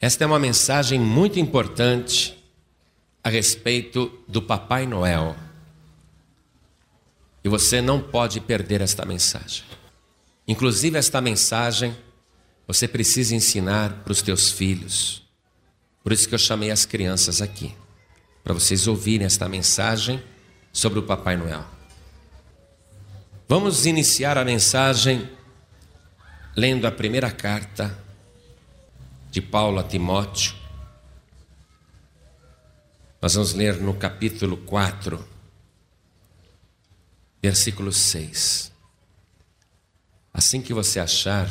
[0.00, 2.38] Esta é uma mensagem muito importante
[3.22, 5.36] a respeito do Papai Noel.
[7.42, 9.64] E você não pode perder esta mensagem.
[10.46, 11.96] Inclusive, esta mensagem
[12.66, 15.22] você precisa ensinar para os teus filhos.
[16.02, 17.74] Por isso que eu chamei as crianças aqui,
[18.44, 20.22] para vocês ouvirem esta mensagem
[20.72, 21.64] sobre o Papai Noel.
[23.48, 25.28] Vamos iniciar a mensagem
[26.56, 28.06] lendo a primeira carta
[29.30, 30.54] de Paulo a Timóteo.
[33.20, 35.26] Nós vamos ler no capítulo 4,
[37.42, 38.72] versículo 6.
[40.32, 41.48] Assim que você achar,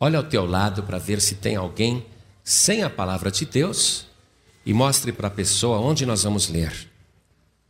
[0.00, 2.06] olhe ao teu lado para ver se tem alguém
[2.42, 4.06] sem a palavra de Deus
[4.64, 6.90] e mostre para a pessoa onde nós vamos ler.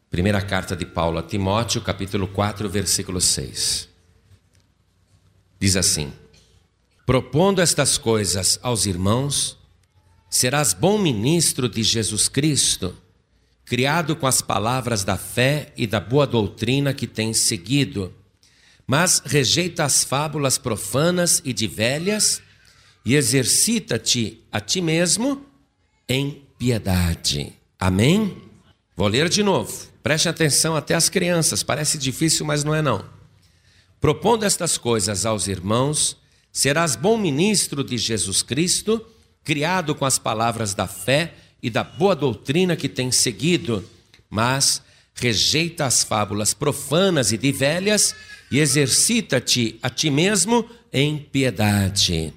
[0.09, 3.88] Primeira carta de Paulo a Timóteo, capítulo 4, versículo 6.
[5.59, 6.12] Diz assim:
[7.06, 9.56] Propondo estas coisas aos irmãos,
[10.28, 12.96] serás bom ministro de Jesus Cristo,
[13.65, 18.12] criado com as palavras da fé e da boa doutrina que tens seguido,
[18.88, 22.43] mas rejeita as fábulas profanas e de velhas
[23.04, 25.46] e exercita-te a ti mesmo
[26.09, 27.52] em piedade.
[27.79, 28.37] Amém?
[28.96, 29.87] Vou ler de novo.
[30.02, 33.04] Preste atenção até as crianças, parece difícil, mas não é não.
[34.01, 36.16] Propondo estas coisas aos irmãos,
[36.57, 39.04] Serás bom ministro de Jesus Cristo,
[39.45, 43.85] criado com as palavras da fé e da boa doutrina que tens seguido,
[44.30, 44.80] mas
[45.12, 48.16] rejeita as fábulas profanas e de velhas
[48.51, 52.32] e exercita-te a ti mesmo em piedade.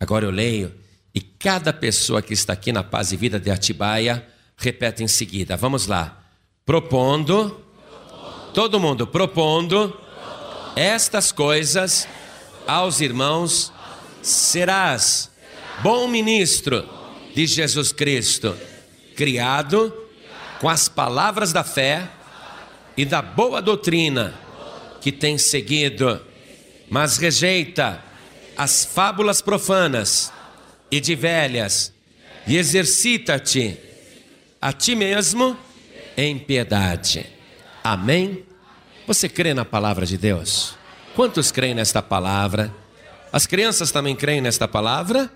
[0.00, 0.74] Agora eu leio
[1.14, 5.56] e cada pessoa que está aqui na Paz e Vida de Atibaia repete em seguida.
[5.56, 6.20] Vamos lá.
[6.66, 8.52] Propondo, propondo.
[8.54, 10.72] todo mundo propondo, propondo.
[10.74, 12.08] estas coisas
[12.70, 13.72] aos irmãos:
[14.22, 15.30] serás
[15.82, 16.88] bom ministro
[17.34, 18.56] de Jesus Cristo,
[19.16, 19.92] criado
[20.60, 22.08] com as palavras da fé
[22.96, 24.34] e da boa doutrina
[25.00, 26.20] que tem seguido,
[26.88, 28.04] mas rejeita
[28.56, 30.32] as fábulas profanas
[30.90, 31.92] e de velhas,
[32.46, 33.78] e exercita-te
[34.60, 35.56] a ti mesmo
[36.16, 37.26] em piedade.
[37.82, 38.44] Amém?
[39.06, 40.79] Você crê na palavra de Deus?
[41.14, 42.74] Quantos creem nesta palavra?
[43.32, 45.30] As crianças também creem nesta palavra?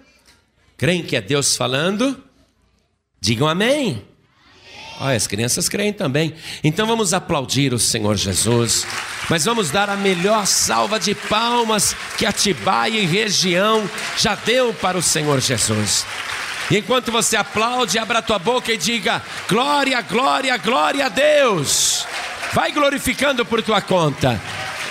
[0.76, 2.22] Creem que é Deus falando?
[3.20, 4.04] Digam amém.
[5.00, 6.34] Olha, as crianças creem também.
[6.62, 8.86] Então vamos aplaudir o Senhor Jesus.
[9.28, 14.96] Mas vamos dar a melhor salva de palmas que Atibaia e região já deu para
[14.96, 16.06] o Senhor Jesus.
[16.70, 22.06] E enquanto você aplaude, abra tua boca e diga: glória, glória, glória a Deus.
[22.52, 24.40] Vai glorificando por tua conta.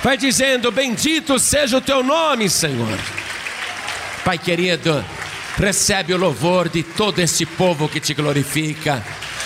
[0.04, 3.00] Vai dizendo: Bendito seja o teu nome, Senhor.
[4.26, 5.04] Pai querido,
[5.58, 9.04] recebe o louvor de todo este povo que te glorifica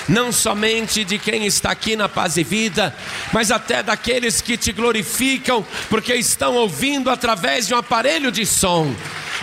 [0.08, 2.96] não somente de quem está aqui na paz e vida,
[3.34, 8.94] mas até daqueles que te glorificam, porque estão ouvindo através de um aparelho de som.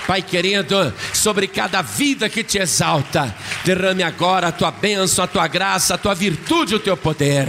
[0.07, 5.47] Pai querido, sobre cada vida que te exalta, derrame agora a tua bênção, a tua
[5.47, 7.49] graça, a tua virtude, o teu poder.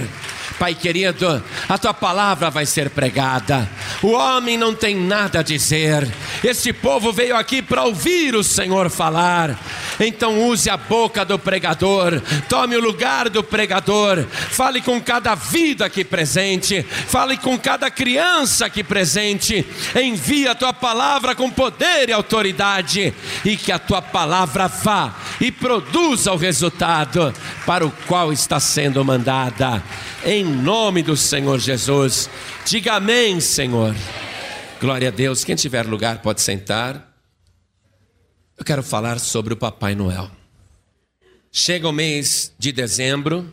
[0.60, 3.70] Pai querido, a tua palavra vai ser pregada.
[4.02, 6.10] O homem não tem nada a dizer.
[6.44, 9.60] Este povo veio aqui para ouvir o Senhor falar.
[10.00, 14.26] Então use a boca do pregador, tome o lugar do pregador.
[14.26, 19.66] Fale com cada vida aqui presente, fale com cada criança aqui presente.
[19.96, 23.14] Envia a tua palavra com poder e autoridade
[23.44, 27.34] e que a tua palavra vá e produza o resultado
[27.66, 29.84] para o qual está sendo mandada
[30.24, 32.30] em nome do Senhor Jesus.
[32.66, 33.96] Diga amém, Senhor.
[34.80, 35.44] Glória a Deus.
[35.44, 37.14] Quem tiver lugar pode sentar.
[38.58, 40.30] Eu quero falar sobre o Papai Noel.
[41.52, 43.52] Chega o mês de dezembro,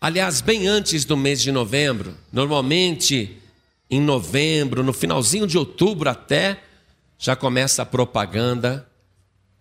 [0.00, 3.38] aliás, bem antes do mês de novembro, normalmente
[3.88, 6.60] em novembro, no finalzinho de outubro até,
[7.16, 8.88] já começa a propaganda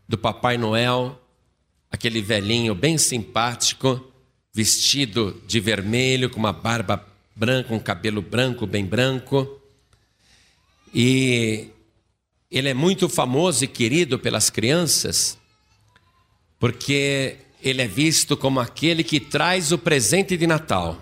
[0.10, 1.23] do Papai Noel,
[1.94, 4.04] aquele velhinho bem simpático
[4.52, 9.62] vestido de vermelho, com uma barba branca, um cabelo branco, bem branco.
[10.92, 11.70] E
[12.50, 15.38] ele é muito famoso e querido pelas crianças,
[16.60, 21.00] porque ele é visto como aquele que traz o presente de Natal.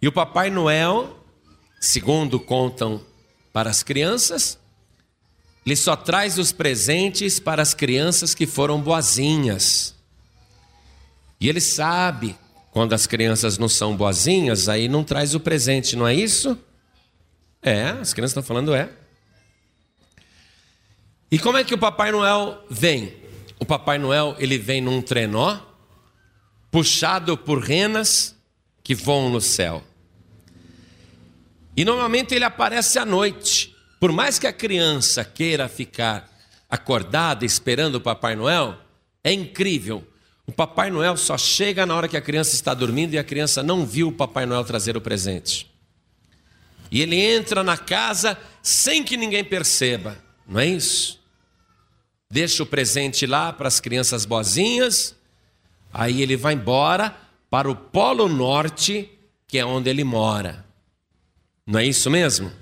[0.00, 1.24] E o Papai Noel,
[1.80, 3.04] segundo contam
[3.52, 4.58] para as crianças,
[5.66, 9.96] ele só traz os presentes para as crianças que foram boazinhas.
[11.40, 12.38] E ele sabe
[12.70, 16.56] quando as crianças não são boazinhas, aí não traz o presente, não é isso?
[17.60, 18.88] É, as crianças estão falando é.
[21.30, 23.16] E como é que o Papai Noel vem?
[23.58, 25.58] O Papai Noel ele vem num trenó,
[26.70, 28.36] puxado por renas
[28.84, 29.82] que voam no céu.
[31.76, 33.75] E normalmente ele aparece à noite.
[33.98, 36.30] Por mais que a criança queira ficar
[36.68, 38.76] acordada esperando o Papai Noel,
[39.24, 40.06] é incrível.
[40.46, 43.62] O Papai Noel só chega na hora que a criança está dormindo e a criança
[43.62, 45.70] não viu o Papai Noel trazer o presente.
[46.90, 50.16] E ele entra na casa sem que ninguém perceba,
[50.46, 51.20] não é isso?
[52.30, 55.16] Deixa o presente lá para as crianças boazinhas,
[55.92, 57.16] aí ele vai embora
[57.50, 59.10] para o Polo Norte,
[59.48, 60.64] que é onde ele mora.
[61.66, 62.52] Não é isso mesmo?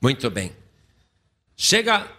[0.00, 0.52] Muito bem.
[1.56, 2.10] Chega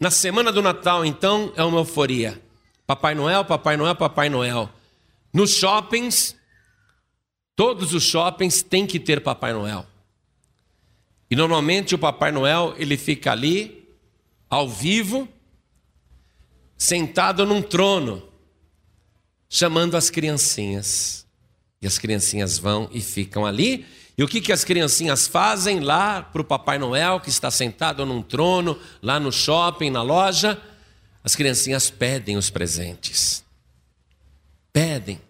[0.00, 2.40] na semana do Natal, então, é uma euforia.
[2.86, 4.70] Papai Noel, Papai Noel, Papai Noel.
[5.32, 6.34] Nos shoppings,
[7.54, 9.86] todos os shoppings têm que ter Papai Noel.
[11.30, 13.86] E normalmente o Papai Noel, ele fica ali,
[14.48, 15.28] ao vivo,
[16.78, 18.26] sentado num trono,
[19.50, 21.26] chamando as criancinhas.
[21.82, 23.84] E as criancinhas vão e ficam ali.
[24.18, 28.04] E o que, que as criancinhas fazem lá para o Papai Noel, que está sentado
[28.04, 30.60] num trono, lá no shopping, na loja?
[31.22, 33.44] As criancinhas pedem os presentes.
[34.72, 35.20] Pedem.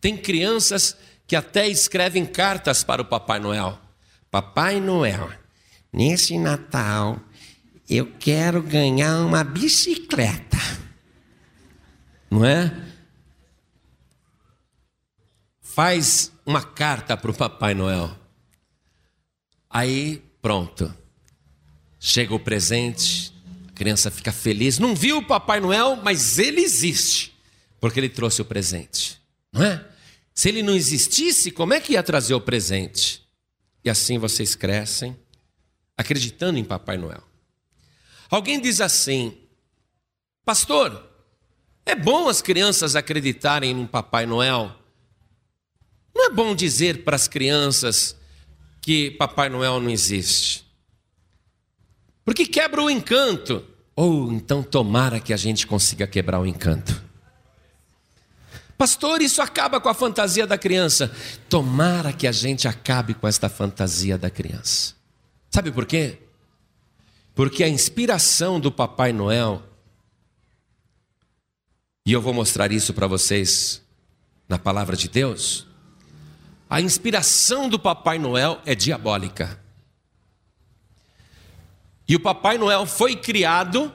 [0.00, 0.96] Tem crianças
[1.26, 3.78] que até escrevem cartas para o Papai Noel.
[4.30, 5.30] Papai Noel,
[5.92, 7.20] nesse Natal
[7.90, 10.56] eu quero ganhar uma bicicleta.
[12.30, 12.74] Não é?
[15.60, 18.16] Faz uma carta para o Papai Noel.
[19.68, 20.92] Aí, pronto.
[21.98, 23.32] Chega o presente,
[23.68, 24.78] a criança fica feliz.
[24.78, 27.34] Não viu o Papai Noel, mas ele existe,
[27.80, 29.20] porque ele trouxe o presente.
[29.52, 29.88] Não é?
[30.34, 33.22] Se ele não existisse, como é que ia trazer o presente?
[33.84, 35.16] E assim vocês crescem
[35.96, 37.22] acreditando em Papai Noel.
[38.30, 39.36] Alguém diz assim:
[40.44, 41.08] Pastor,
[41.84, 44.81] é bom as crianças acreditarem em Papai Noel?
[46.22, 48.14] Não é bom dizer para as crianças
[48.80, 50.64] que Papai Noel não existe?
[52.24, 53.66] Porque quebra o encanto.
[53.96, 57.02] Ou então tomara que a gente consiga quebrar o encanto.
[58.78, 61.12] Pastor, isso acaba com a fantasia da criança.
[61.48, 64.94] Tomara que a gente acabe com esta fantasia da criança.
[65.50, 66.18] Sabe por quê?
[67.34, 69.60] Porque a inspiração do Papai Noel,
[72.06, 73.82] e eu vou mostrar isso para vocês
[74.48, 75.66] na palavra de Deus,
[76.72, 79.60] a inspiração do Papai Noel é diabólica.
[82.08, 83.92] E o Papai Noel foi criado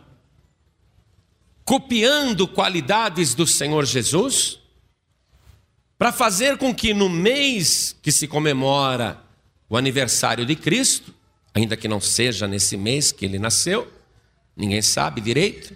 [1.66, 4.60] copiando qualidades do Senhor Jesus
[5.98, 9.24] para fazer com que no mês que se comemora
[9.68, 11.12] o aniversário de Cristo,
[11.56, 13.92] ainda que não seja nesse mês que ele nasceu,
[14.56, 15.76] ninguém sabe direito,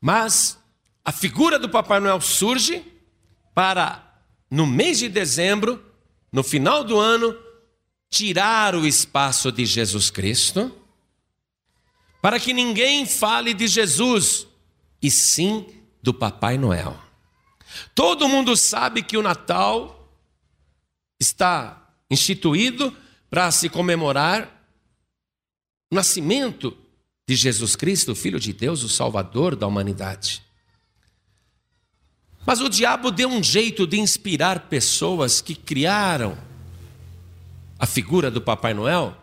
[0.00, 0.58] mas
[1.04, 2.84] a figura do Papai Noel surge
[3.54, 4.13] para,
[4.54, 5.84] no mês de dezembro,
[6.32, 7.36] no final do ano,
[8.08, 10.72] tirar o espaço de Jesus Cristo,
[12.22, 14.46] para que ninguém fale de Jesus,
[15.02, 15.66] e sim
[16.00, 16.96] do Papai Noel.
[17.96, 20.08] Todo mundo sabe que o Natal
[21.20, 22.96] está instituído
[23.28, 24.64] para se comemorar
[25.90, 26.78] o nascimento
[27.28, 30.44] de Jesus Cristo, Filho de Deus, o Salvador da humanidade.
[32.46, 36.36] Mas o diabo deu um jeito de inspirar pessoas que criaram
[37.78, 39.16] a figura do Papai Noel.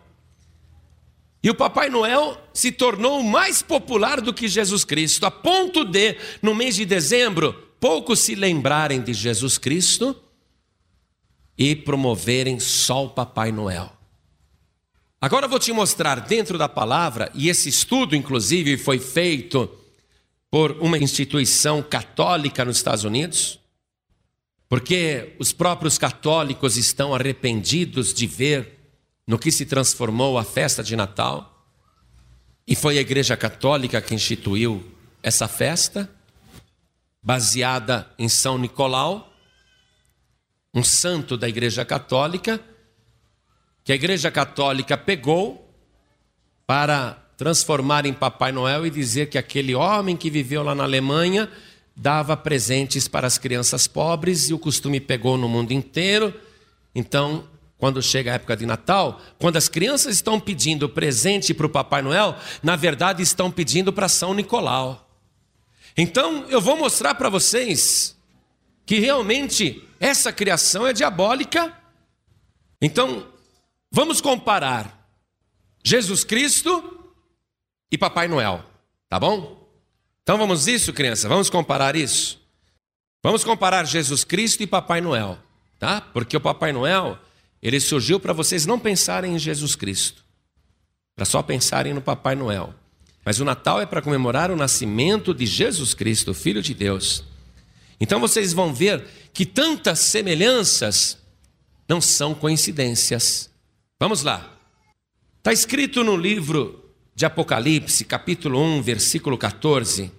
[1.42, 6.16] E o Papai Noel se tornou mais popular do que Jesus Cristo, a ponto de,
[6.40, 10.16] no mês de dezembro, poucos se lembrarem de Jesus Cristo
[11.58, 13.92] e promoverem só o Papai Noel.
[15.20, 19.70] Agora eu vou te mostrar dentro da palavra, e esse estudo, inclusive, foi feito
[20.52, 23.58] por uma instituição católica nos Estados Unidos,
[24.68, 28.78] porque os próprios católicos estão arrependidos de ver
[29.26, 31.66] no que se transformou a festa de Natal,
[32.66, 36.10] e foi a Igreja Católica que instituiu essa festa
[37.22, 39.32] baseada em São Nicolau,
[40.74, 42.60] um santo da Igreja Católica,
[43.82, 45.74] que a Igreja Católica pegou
[46.66, 51.50] para transformar em Papai Noel e dizer que aquele homem que viveu lá na Alemanha
[51.96, 56.32] dava presentes para as crianças pobres e o costume pegou no mundo inteiro.
[56.94, 57.42] Então,
[57.78, 62.00] quando chega a época de Natal, quando as crianças estão pedindo presente para o Papai
[62.00, 65.10] Noel, na verdade estão pedindo para São Nicolau.
[65.96, 68.16] Então eu vou mostrar para vocês
[68.86, 71.76] que realmente essa criação é diabólica.
[72.80, 73.26] Então,
[73.90, 75.08] vamos comparar
[75.82, 77.01] Jesus Cristo
[77.92, 78.64] e Papai Noel,
[79.06, 79.68] tá bom?
[80.22, 81.28] Então vamos isso, criança?
[81.28, 82.40] Vamos comparar isso?
[83.22, 85.38] Vamos comparar Jesus Cristo e Papai Noel,
[85.78, 86.00] tá?
[86.00, 87.18] Porque o Papai Noel,
[87.62, 90.24] ele surgiu para vocês não pensarem em Jesus Cristo,
[91.14, 92.74] para só pensarem no Papai Noel.
[93.24, 97.22] Mas o Natal é para comemorar o nascimento de Jesus Cristo, Filho de Deus.
[98.00, 101.18] Então vocês vão ver que tantas semelhanças
[101.88, 103.50] não são coincidências.
[104.00, 104.58] Vamos lá.
[105.38, 106.81] Está escrito no livro
[107.14, 110.10] de Apocalipse, capítulo 1, versículo 14,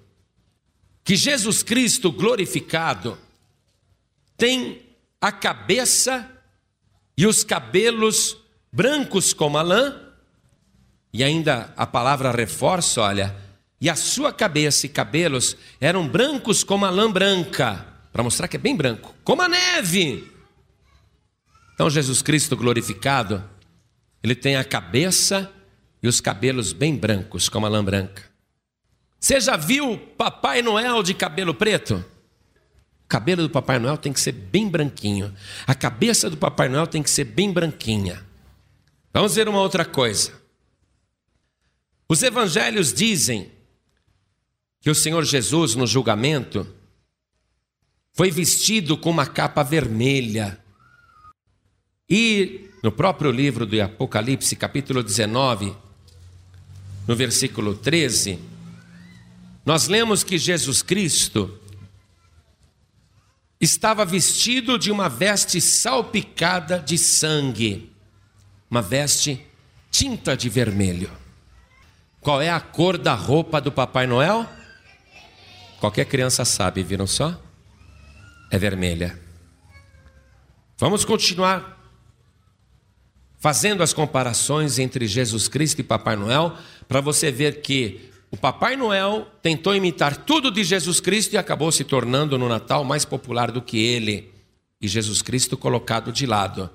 [1.04, 3.18] que Jesus Cristo glorificado
[4.38, 4.82] tem
[5.20, 6.30] a cabeça
[7.18, 8.38] e os cabelos
[8.72, 10.00] brancos como a lã,
[11.12, 13.36] e ainda a palavra reforça, olha,
[13.80, 18.56] e a sua cabeça e cabelos eram brancos como a lã branca, para mostrar que
[18.56, 20.32] é bem branco, como a neve.
[21.74, 23.44] Então, Jesus Cristo glorificado,
[24.24, 25.62] ele tem a cabeça e
[26.08, 28.24] os cabelos bem brancos, como a lã branca.
[29.20, 32.04] Você já viu Papai Noel de cabelo preto?
[33.06, 35.34] O cabelo do Papai Noel tem que ser bem branquinho.
[35.66, 38.26] A cabeça do Papai Noel tem que ser bem branquinha.
[39.14, 40.34] Vamos ver uma outra coisa.
[42.10, 43.50] Os evangelhos dizem
[44.82, 46.68] que o Senhor Jesus, no julgamento,
[48.12, 50.60] foi vestido com uma capa vermelha.
[52.10, 55.74] E no próprio livro do Apocalipse, capítulo 19,
[57.08, 58.40] no versículo 13,
[59.66, 61.60] nós lemos que Jesus Cristo
[63.60, 67.92] estava vestido de uma veste salpicada de sangue,
[68.70, 69.46] uma veste
[69.90, 71.10] tinta de vermelho.
[72.20, 74.48] Qual é a cor da roupa do Papai Noel?
[75.80, 77.40] Qualquer criança sabe, viram só?
[78.50, 79.20] É vermelha.
[80.78, 81.73] Vamos continuar
[83.44, 86.56] fazendo as comparações entre Jesus Cristo e Papai Noel,
[86.88, 91.70] para você ver que o Papai Noel tentou imitar tudo de Jesus Cristo e acabou
[91.70, 94.32] se tornando no Natal mais popular do que ele,
[94.80, 96.70] e Jesus Cristo colocado de lado.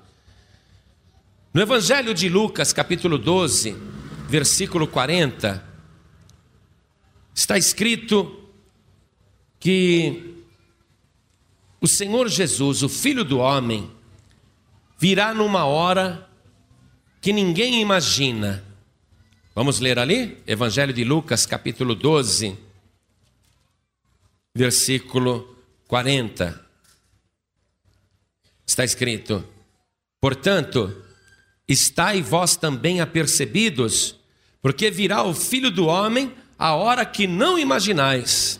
[1.51, 3.75] No Evangelho de Lucas, capítulo 12,
[4.27, 5.65] versículo 40,
[7.33, 8.43] está escrito
[9.59, 10.35] que
[11.81, 13.89] o Senhor Jesus, o Filho do Homem,
[14.99, 16.28] virá numa hora
[17.21, 18.63] que ninguém imagina.
[19.53, 20.37] Vamos ler ali?
[20.47, 22.57] Evangelho de Lucas, capítulo 12,
[24.55, 25.57] versículo
[25.87, 26.65] 40.
[28.65, 29.43] Está escrito:
[30.21, 31.03] Portanto,
[31.67, 34.15] estai vós também apercebidos,
[34.61, 38.59] porque virá o Filho do Homem a hora que não imaginais.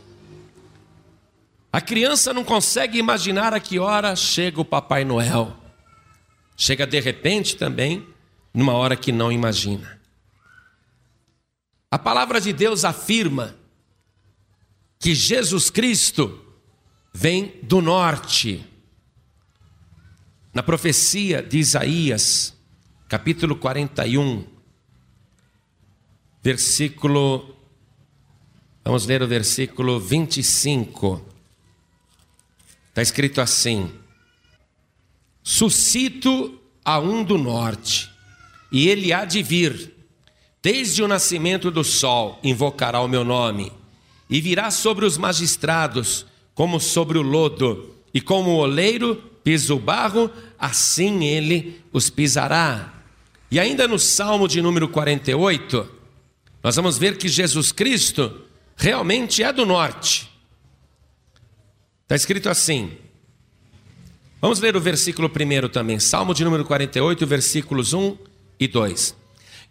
[1.72, 5.56] A criança não consegue imaginar a que hora chega o Papai Noel.
[6.58, 8.06] Chega de repente também,
[8.60, 10.02] numa hora que não imagina.
[11.90, 13.56] A palavra de Deus afirma
[15.00, 16.46] que Jesus Cristo
[17.14, 18.68] vem do norte.
[20.54, 22.54] Na profecia de Isaías,
[23.08, 24.46] capítulo 41,
[26.44, 27.56] versículo.
[28.84, 31.26] Vamos ler o versículo 25.
[32.90, 33.90] Está escrito assim:
[35.42, 38.09] Suscito a um do norte,
[38.72, 39.94] e ele há de vir,
[40.62, 43.72] desde o nascimento do sol, invocará o meu nome,
[44.30, 49.80] e virá sobre os magistrados, como sobre o lodo, e como o oleiro pisa o
[49.80, 52.94] barro, assim ele os pisará.
[53.50, 55.90] E ainda no Salmo de número 48,
[56.62, 58.42] nós vamos ver que Jesus Cristo
[58.76, 60.30] realmente é do norte.
[62.04, 62.92] Está escrito assim.
[64.42, 68.29] Vamos ler o versículo primeiro também, Salmo de número 48, versículos 1
[68.60, 69.16] e 2.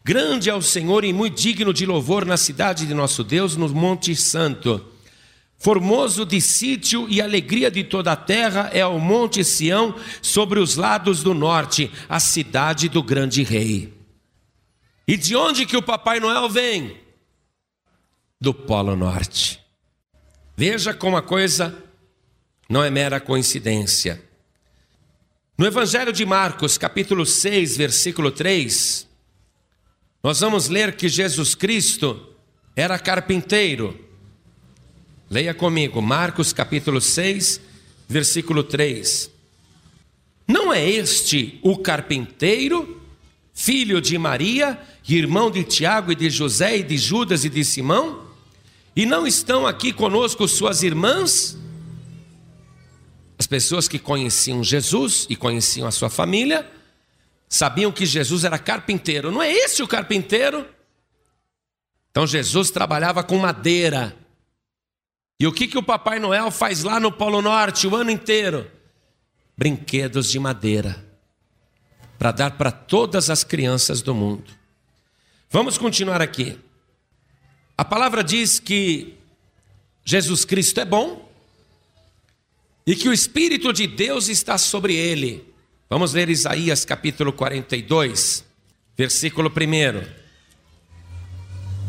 [0.05, 3.69] Grande é o Senhor e muito digno de louvor na cidade de nosso Deus, no
[3.69, 4.85] Monte Santo.
[5.59, 10.77] Formoso de sítio e alegria de toda a terra é o Monte Sião, sobre os
[10.77, 13.93] lados do norte, a cidade do grande rei.
[15.07, 16.97] E de onde que o Papai Noel vem?
[18.41, 19.61] Do Polo Norte.
[20.57, 21.85] Veja como a coisa
[22.69, 24.28] não é mera coincidência.
[25.59, 29.09] No Evangelho de Marcos, capítulo 6, versículo 3,
[30.23, 32.29] nós vamos ler que Jesus Cristo
[32.77, 33.99] era carpinteiro.
[35.29, 37.61] Leia comigo, Marcos capítulo 6,
[38.09, 39.33] versículo 3.
[40.47, 43.03] Não é este o carpinteiro,
[43.53, 48.29] filho de Maria, irmão de Tiago e de José e de Judas e de Simão?
[48.95, 51.59] E não estão aqui conosco suas irmãs?
[53.39, 56.69] As pessoas que conheciam Jesus e conheciam a sua família
[57.49, 59.31] sabiam que Jesus era carpinteiro.
[59.31, 60.67] Não é esse o carpinteiro?
[62.11, 64.17] Então Jesus trabalhava com madeira.
[65.39, 68.69] E o que, que o Papai Noel faz lá no Polo Norte o ano inteiro?
[69.57, 71.07] Brinquedos de madeira
[72.19, 74.51] para dar para todas as crianças do mundo.
[75.49, 76.59] Vamos continuar aqui.
[77.77, 79.15] A palavra diz que
[80.05, 81.28] Jesus Cristo é bom
[82.89, 85.45] e que o Espírito de Deus está sobre ele.
[85.91, 88.43] Vamos ler Isaías capítulo 42,
[88.97, 90.09] versículo 1.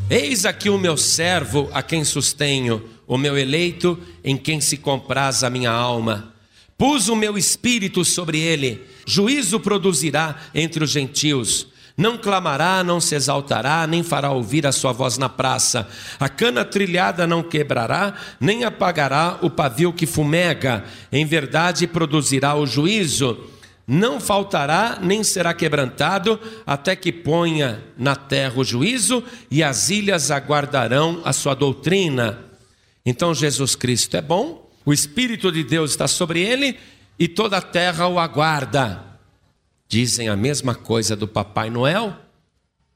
[0.09, 5.41] Eis aqui o meu servo a quem sustenho, o meu eleito em quem se compraz
[5.41, 6.35] a minha alma.
[6.77, 11.67] Pus o meu espírito sobre ele, juízo produzirá entre os gentios.
[11.99, 15.85] Não clamará, não se exaltará, nem fará ouvir a sua voz na praça.
[16.17, 20.85] A cana trilhada não quebrará, nem apagará o pavio que fumega.
[21.11, 23.37] Em verdade produzirá o juízo.
[23.85, 30.31] Não faltará, nem será quebrantado, até que ponha na terra o juízo, e as ilhas
[30.31, 32.39] aguardarão a sua doutrina.
[33.05, 36.79] Então Jesus Cristo é bom, o Espírito de Deus está sobre ele
[37.19, 39.08] e toda a terra o aguarda.
[39.89, 42.15] Dizem a mesma coisa do Papai Noel.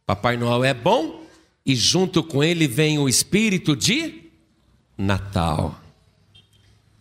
[0.05, 1.25] Papai Noel é bom
[1.65, 4.29] e junto com ele vem o espírito de
[4.97, 5.77] Natal.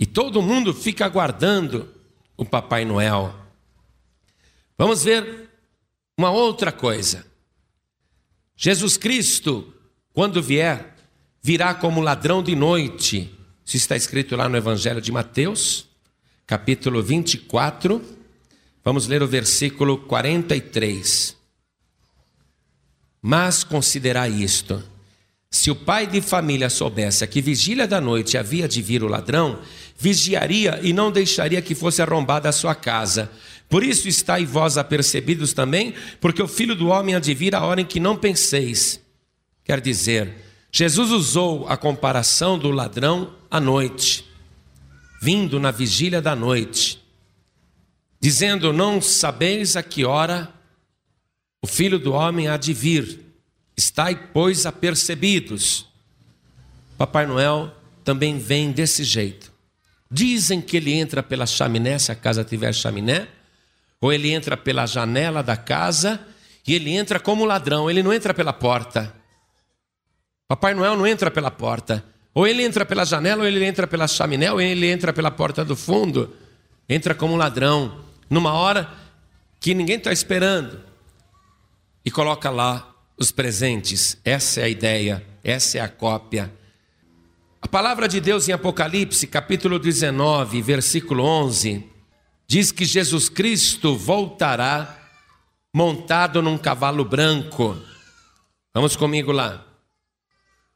[0.00, 1.88] E todo mundo fica aguardando
[2.36, 3.32] o Papai Noel.
[4.76, 5.48] Vamos ver
[6.18, 7.24] uma outra coisa.
[8.56, 9.72] Jesus Cristo,
[10.12, 10.96] quando vier,
[11.40, 15.86] virá como ladrão de noite isso está escrito lá no Evangelho de Mateus,
[16.46, 18.02] capítulo 24.
[18.84, 21.36] Vamos ler o versículo 43.
[23.20, 24.82] Mas considerai isto:
[25.50, 29.60] se o pai de família soubesse que vigília da noite havia de vir o ladrão,
[29.98, 33.30] vigiaria e não deixaria que fosse arrombada a sua casa.
[33.68, 37.62] Por isso estáis vós apercebidos também, porque o filho do homem há de vir a
[37.64, 39.00] hora em que não penseis.
[39.64, 40.34] Quer dizer,
[40.70, 44.24] Jesus usou a comparação do ladrão à noite,
[45.20, 47.01] vindo na vigília da noite,
[48.22, 50.48] dizendo: Não sabeis a que hora
[51.60, 53.20] o filho do homem há de vir,
[53.76, 55.86] estai, pois, apercebidos.
[56.96, 57.72] Papai Noel
[58.04, 59.52] também vem desse jeito.
[60.10, 63.26] Dizem que ele entra pela chaminé, se a casa tiver chaminé,
[64.00, 66.20] ou ele entra pela janela da casa
[66.66, 69.12] e ele entra como ladrão, ele não entra pela porta.
[70.46, 72.04] Papai Noel não entra pela porta.
[72.34, 75.64] Ou ele entra pela janela, ou ele entra pela chaminé, ou ele entra pela porta
[75.64, 76.34] do fundo.
[76.88, 78.02] Entra como ladrão,
[78.32, 78.90] numa hora
[79.60, 80.80] que ninguém está esperando.
[82.02, 84.16] E coloca lá os presentes.
[84.24, 86.50] Essa é a ideia, essa é a cópia.
[87.60, 91.86] A palavra de Deus em Apocalipse, capítulo 19, versículo 11,
[92.46, 94.98] diz que Jesus Cristo voltará
[95.72, 97.78] montado num cavalo branco.
[98.72, 99.62] Vamos comigo lá.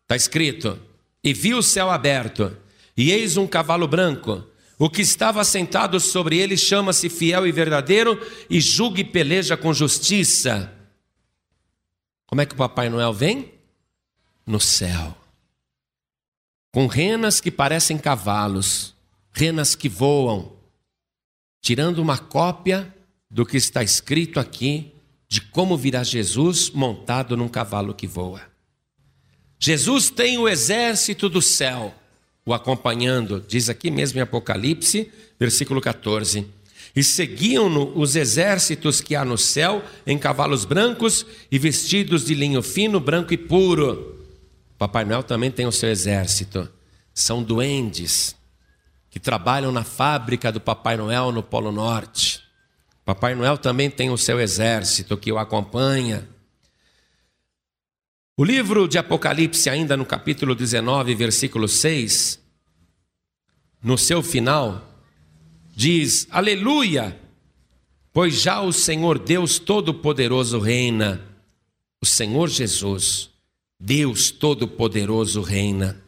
[0.03, 0.79] Está escrito:
[1.25, 2.55] E viu o céu aberto,
[2.95, 4.45] e eis um cavalo branco.
[4.79, 9.73] O que estava sentado sobre ele chama-se fiel e verdadeiro, e julga e peleja com
[9.73, 10.73] justiça.
[12.27, 13.55] Como é que o Papai Noel vem?
[14.45, 15.17] No céu.
[16.73, 18.95] Com renas que parecem cavalos,
[19.33, 20.53] renas que voam,
[21.63, 22.95] tirando uma cópia
[23.31, 24.93] do que está escrito aqui
[25.27, 28.43] de como virá Jesus montado num cavalo que voa.
[29.59, 31.95] Jesus tem o exército do céu
[32.47, 36.47] o acompanhando, diz aqui mesmo em Apocalipse, versículo 14.
[36.95, 42.63] E seguiam-no os exércitos que há no céu em cavalos brancos e vestidos de linho
[42.63, 44.25] fino, branco e puro.
[44.79, 46.69] Papai Noel também tem o seu exército.
[47.13, 48.37] São duendes
[49.11, 52.43] que trabalham na fábrica do Papai Noel no Polo Norte.
[53.05, 56.29] Papai Noel também tem o seu exército que o acompanha.
[58.39, 62.39] O livro de Apocalipse, ainda no capítulo 19, versículo 6,
[63.83, 64.87] no seu final,
[65.75, 67.19] diz: Aleluia!
[68.13, 71.23] Pois já o Senhor Deus Todo-Poderoso reina.
[71.99, 73.31] O Senhor Jesus,
[73.81, 76.05] Deus Todo-Poderoso reina.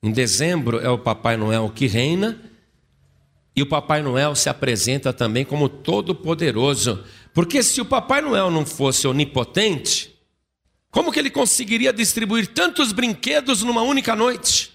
[0.00, 2.40] Em dezembro é o Papai Noel que reina,
[3.56, 7.02] e o Papai Noel se apresenta também como Todo-Poderoso,
[7.34, 10.15] porque se o Papai Noel não fosse onipotente,
[10.96, 14.72] como que ele conseguiria distribuir tantos brinquedos numa única noite?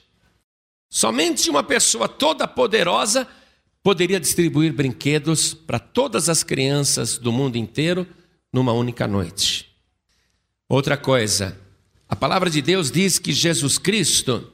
[0.88, 3.28] Somente uma pessoa toda poderosa
[3.82, 8.06] poderia distribuir brinquedos para todas as crianças do mundo inteiro
[8.54, 9.76] numa única noite.
[10.70, 11.60] Outra coisa,
[12.08, 14.48] a palavra de Deus diz que Jesus Cristo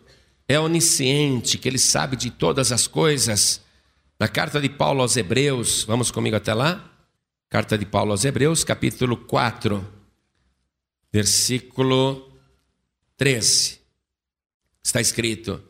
[0.47, 3.61] é onisciente, que ele sabe de todas as coisas.
[4.17, 6.89] Na carta de Paulo aos Hebreus, vamos comigo até lá?
[7.49, 9.96] Carta de Paulo aos Hebreus, capítulo 4
[11.11, 12.31] versículo
[13.17, 13.79] 13.
[14.83, 15.61] Está escrito: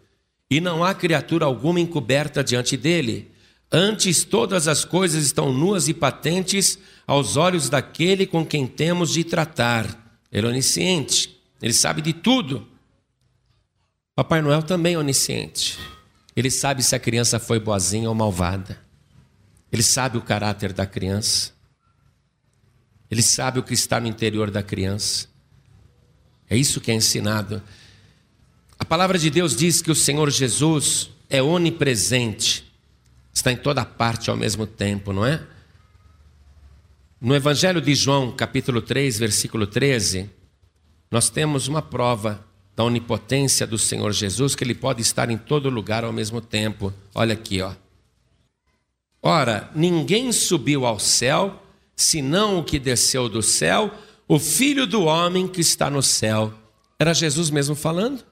[0.50, 3.32] E não há criatura alguma encoberta diante dele,
[3.72, 9.24] antes todas as coisas estão nuas e patentes aos olhos daquele com quem temos de
[9.24, 10.20] tratar.
[10.32, 12.68] Ele é onisciente, ele sabe de tudo.
[14.16, 15.78] Papai Noel também é onisciente.
[16.36, 18.80] Ele sabe se a criança foi boazinha ou malvada.
[19.72, 21.57] Ele sabe o caráter da criança.
[23.10, 25.28] Ele sabe o que está no interior da criança.
[26.50, 27.62] É isso que é ensinado.
[28.80, 32.72] A palavra de Deus diz que o Senhor Jesus é onipresente,
[33.34, 35.46] está em toda parte ao mesmo tempo, não é?
[37.20, 40.30] No Evangelho de João, capítulo 3, versículo 13,
[41.10, 45.68] nós temos uma prova da onipotência do Senhor Jesus, que ele pode estar em todo
[45.68, 46.94] lugar ao mesmo tempo.
[47.16, 47.74] Olha aqui, ó.
[49.20, 51.64] Ora, ninguém subiu ao céu,
[51.98, 53.92] senão o que desceu do céu,
[54.28, 56.54] o filho do homem que está no céu.
[57.00, 58.24] Era Jesus mesmo falando?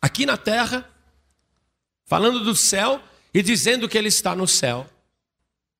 [0.00, 0.88] Aqui na terra,
[2.04, 4.88] falando do céu e dizendo que ele está no céu.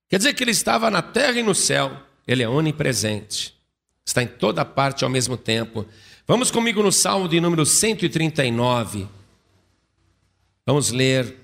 [0.09, 1.97] Quer dizer que ele estava na terra e no céu.
[2.27, 3.55] Ele é onipresente.
[4.05, 5.87] Está em toda parte ao mesmo tempo.
[6.27, 9.07] Vamos comigo no Salmo de número 139.
[10.67, 11.39] Vamos ler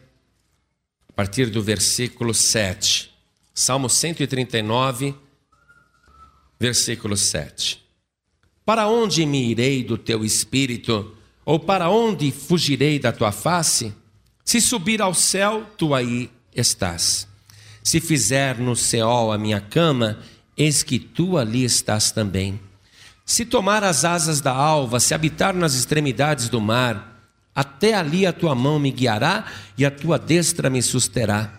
[1.08, 3.09] a partir do versículo 7.
[3.60, 5.14] Salmo 139,
[6.58, 7.78] versículo 7.
[8.64, 11.14] Para onde me irei do teu espírito?
[11.44, 13.92] Ou para onde fugirei da tua face?
[14.42, 17.28] Se subir ao céu, tu aí estás.
[17.84, 20.18] Se fizer no céu a minha cama,
[20.56, 22.58] eis que tu ali estás também.
[23.26, 28.32] Se tomar as asas da alva, se habitar nas extremidades do mar, até ali a
[28.32, 29.44] tua mão me guiará
[29.76, 31.52] e a tua destra me susterá.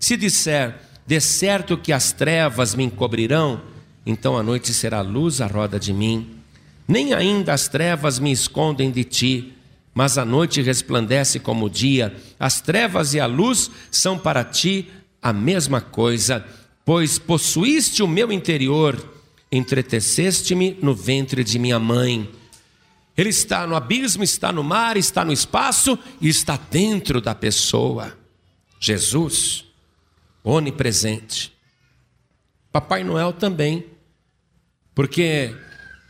[0.00, 3.60] Se disser, de certo que as trevas me encobrirão,
[4.06, 6.38] então a noite será luz à roda de mim.
[6.86, 9.54] Nem ainda as trevas me escondem de ti,
[9.94, 12.14] mas a noite resplandece como o dia.
[12.38, 14.88] As trevas e a luz são para ti
[15.22, 16.44] a mesma coisa,
[16.84, 19.12] pois possuíste o meu interior,
[19.50, 22.28] entreteceste-me no ventre de minha mãe.
[23.16, 28.18] Ele está no abismo, está no mar, está no espaço e está dentro da pessoa.
[28.80, 29.63] Jesus,
[30.44, 31.52] onipresente.
[32.70, 33.86] Papai Noel também,
[34.94, 35.56] porque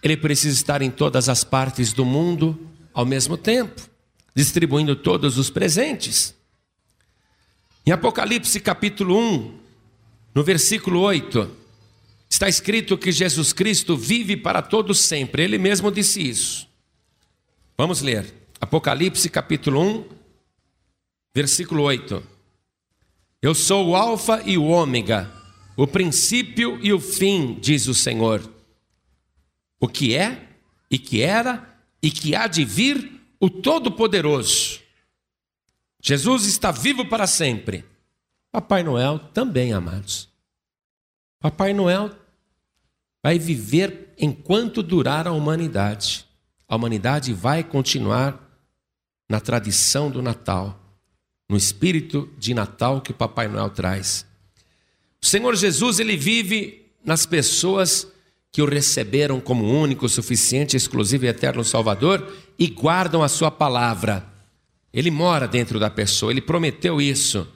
[0.02, 2.58] ele precisa estar em todas as partes do mundo
[2.92, 3.88] ao mesmo tempo,
[4.34, 6.34] distribuindo todos os presentes.
[7.86, 9.58] Em Apocalipse capítulo 1,
[10.34, 11.50] no versículo 8,
[12.28, 15.44] está escrito que Jesus Cristo vive para todos sempre.
[15.44, 16.68] Ele mesmo disse isso.
[17.76, 18.32] Vamos ler.
[18.60, 20.04] Apocalipse capítulo 1,
[21.34, 22.33] versículo 8.
[23.44, 25.30] Eu sou o Alfa e o Ômega,
[25.76, 28.40] o princípio e o fim, diz o Senhor
[29.78, 30.48] o que é,
[30.90, 34.80] e que era, e que há de vir o Todo-Poderoso.
[36.02, 37.85] Jesus está vivo para sempre.
[38.50, 40.30] Papai Noel também, amados.
[41.38, 42.12] Papai Noel
[43.22, 46.24] vai viver enquanto durar a humanidade.
[46.66, 48.40] A humanidade vai continuar
[49.28, 50.83] na tradição do Natal,
[51.48, 54.26] no espírito de Natal que Papai Noel traz.
[55.22, 58.07] O Senhor Jesus, ele vive nas pessoas
[58.50, 64.24] que o receberam como único, suficiente, exclusivo e eterno Salvador e guardam a sua palavra.
[64.92, 67.48] Ele mora dentro da pessoa, ele prometeu isso.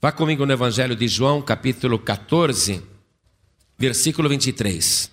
[0.00, 2.82] Vá comigo no Evangelho de João, capítulo 14,
[3.78, 5.10] versículo 23.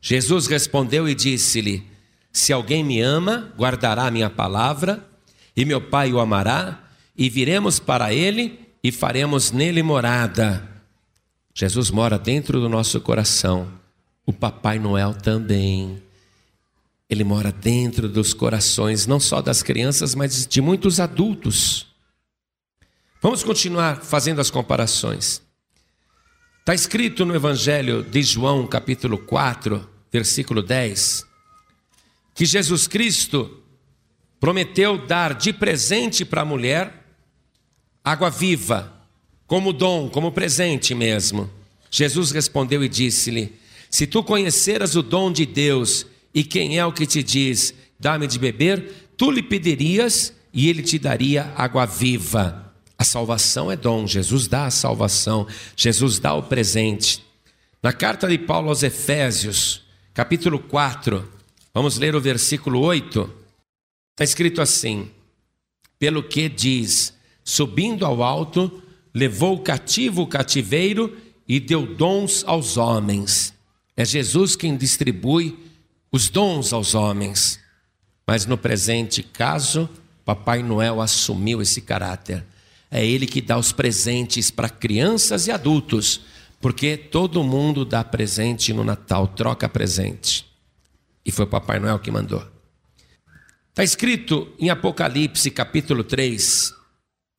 [0.00, 1.86] Jesus respondeu e disse-lhe:
[2.32, 5.08] Se alguém me ama, guardará a minha palavra,
[5.56, 6.89] e meu Pai o amará,
[7.20, 10.66] e viremos para ele e faremos nele morada.
[11.54, 13.70] Jesus mora dentro do nosso coração
[14.24, 16.02] o Papai Noel também.
[17.10, 21.88] Ele mora dentro dos corações, não só das crianças, mas de muitos adultos.
[23.20, 25.42] Vamos continuar fazendo as comparações.
[26.60, 31.26] Está escrito no Evangelho de João, capítulo 4, versículo 10,
[32.34, 33.62] que Jesus Cristo
[34.38, 36.99] prometeu dar de presente para a mulher
[38.04, 38.92] água viva,
[39.46, 41.50] como dom, como presente mesmo.
[41.90, 43.58] Jesus respondeu e disse-lhe:
[43.90, 48.28] se tu conheceras o dom de Deus e quem é o que te diz, dá-me
[48.28, 52.72] de beber, tu lhe pedirias e ele te daria água viva.
[52.96, 57.24] A salvação é dom, Jesus dá a salvação, Jesus dá o presente.
[57.82, 59.82] Na carta de Paulo aos Efésios,
[60.14, 61.28] capítulo 4,
[61.74, 63.28] vamos ler o versículo 8.
[64.12, 65.10] Está escrito assim:
[65.98, 68.82] Pelo que diz, subindo ao alto,
[69.14, 71.16] levou cativo o cativeiro
[71.48, 73.54] e deu dons aos homens.
[73.96, 75.58] É Jesus quem distribui
[76.12, 77.60] os dons aos homens.
[78.26, 79.88] Mas no presente caso,
[80.24, 82.44] Papai Noel assumiu esse caráter.
[82.90, 86.20] É ele que dá os presentes para crianças e adultos,
[86.60, 90.46] porque todo mundo dá presente no Natal, troca presente.
[91.24, 92.46] E foi Papai Noel que mandou.
[93.70, 96.72] Está escrito em Apocalipse capítulo 3,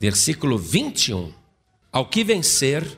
[0.02, 1.32] versículo 21.
[1.92, 2.98] Ao que vencer,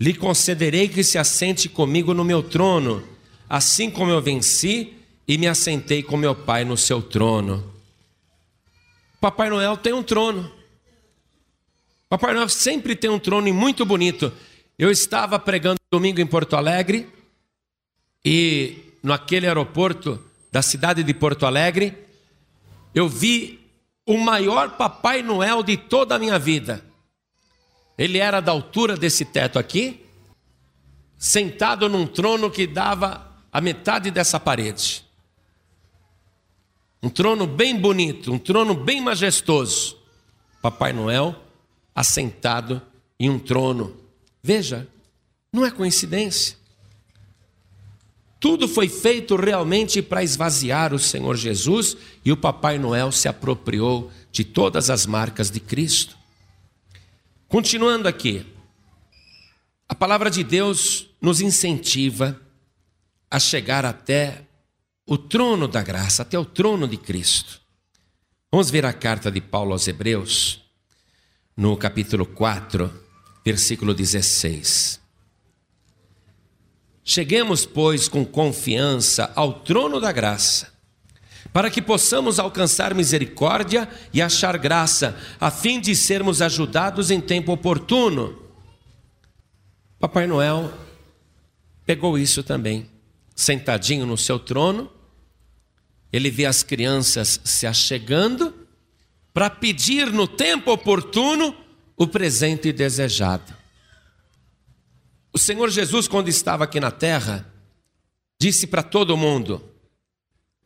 [0.00, 3.06] lhe concederei que se assente comigo no meu trono,
[3.46, 4.94] assim como eu venci
[5.28, 7.70] e me assentei com meu pai no seu trono.
[9.20, 10.50] Papai Noel tem um trono.
[12.08, 14.32] Papai Noel sempre tem um trono e muito bonito.
[14.78, 17.06] Eu estava pregando domingo em Porto Alegre
[18.24, 20.18] e naquele aeroporto
[20.50, 21.94] da cidade de Porto Alegre,
[22.94, 23.61] eu vi
[24.06, 26.84] o maior Papai Noel de toda a minha vida.
[27.96, 30.04] Ele era da altura desse teto aqui,
[31.16, 35.04] sentado num trono que dava a metade dessa parede.
[37.02, 39.98] Um trono bem bonito, um trono bem majestoso.
[40.60, 41.34] Papai Noel
[41.94, 42.80] assentado
[43.18, 43.96] em um trono.
[44.42, 44.88] Veja,
[45.52, 46.56] não é coincidência.
[48.42, 54.10] Tudo foi feito realmente para esvaziar o Senhor Jesus e o Papai Noel se apropriou
[54.32, 56.16] de todas as marcas de Cristo.
[57.46, 58.44] Continuando aqui,
[59.88, 62.36] a palavra de Deus nos incentiva
[63.30, 64.44] a chegar até
[65.06, 67.60] o trono da graça, até o trono de Cristo.
[68.50, 70.60] Vamos ver a carta de Paulo aos Hebreus,
[71.56, 72.92] no capítulo 4,
[73.44, 75.01] versículo 16.
[77.04, 80.72] Cheguemos, pois, com confiança ao trono da graça,
[81.52, 87.52] para que possamos alcançar misericórdia e achar graça, a fim de sermos ajudados em tempo
[87.52, 88.40] oportuno.
[89.98, 90.72] Papai Noel
[91.84, 92.88] pegou isso também,
[93.34, 94.90] sentadinho no seu trono,
[96.12, 98.54] ele vê as crianças se achegando
[99.32, 101.56] para pedir no tempo oportuno
[101.96, 103.61] o presente desejado.
[105.32, 107.50] O Senhor Jesus, quando estava aqui na terra,
[108.38, 109.72] disse para todo mundo: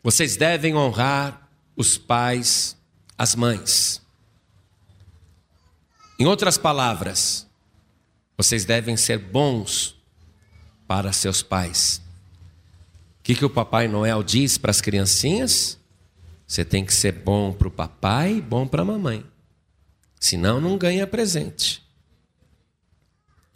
[0.02, 2.76] vocês devem honrar os pais,
[3.16, 4.02] as mães.
[6.18, 7.46] Em outras palavras,
[8.36, 9.96] vocês devem ser bons
[10.86, 12.00] para seus pais.
[13.20, 15.78] O que, que o Papai Noel diz para as criancinhas?
[16.46, 19.26] Você tem que ser bom para o papai e bom para a mamãe.
[20.20, 21.85] Senão, não ganha presente.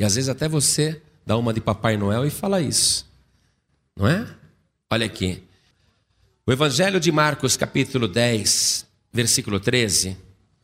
[0.01, 3.07] E às vezes até você dá uma de Papai Noel e fala isso.
[3.95, 4.27] Não é?
[4.91, 5.43] Olha aqui.
[6.47, 10.17] O Evangelho de Marcos, capítulo 10, versículo 13,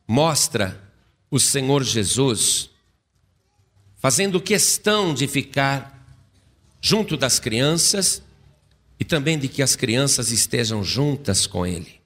[0.08, 0.82] mostra
[1.30, 2.70] o Senhor Jesus
[3.96, 6.16] fazendo questão de ficar
[6.80, 8.22] junto das crianças
[8.98, 12.00] e também de que as crianças estejam juntas com ele.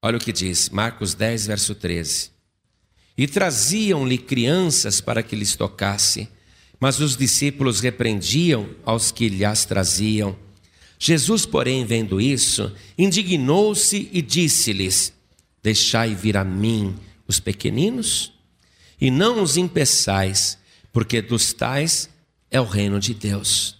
[0.00, 2.31] Olha o que diz, Marcos 10, verso 13.
[3.16, 6.28] E traziam-lhe crianças para que lhes tocasse,
[6.80, 10.36] mas os discípulos repreendiam aos que lhes traziam.
[10.98, 15.12] Jesus, porém, vendo isso, indignou-se e disse-lhes:
[15.62, 16.96] Deixai vir a mim
[17.26, 18.32] os pequeninos,
[19.00, 20.58] e não os impeçais,
[20.92, 22.08] porque dos tais
[22.50, 23.76] é o reino de Deus.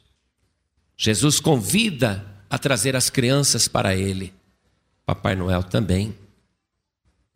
[0.97, 4.33] Jesus convida a trazer as crianças para ele.
[5.05, 6.15] Papai Noel também.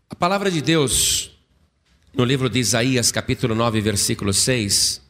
[0.09, 1.36] A palavra de Deus
[2.16, 5.02] no livro de Isaías, capítulo 9, versículo 6,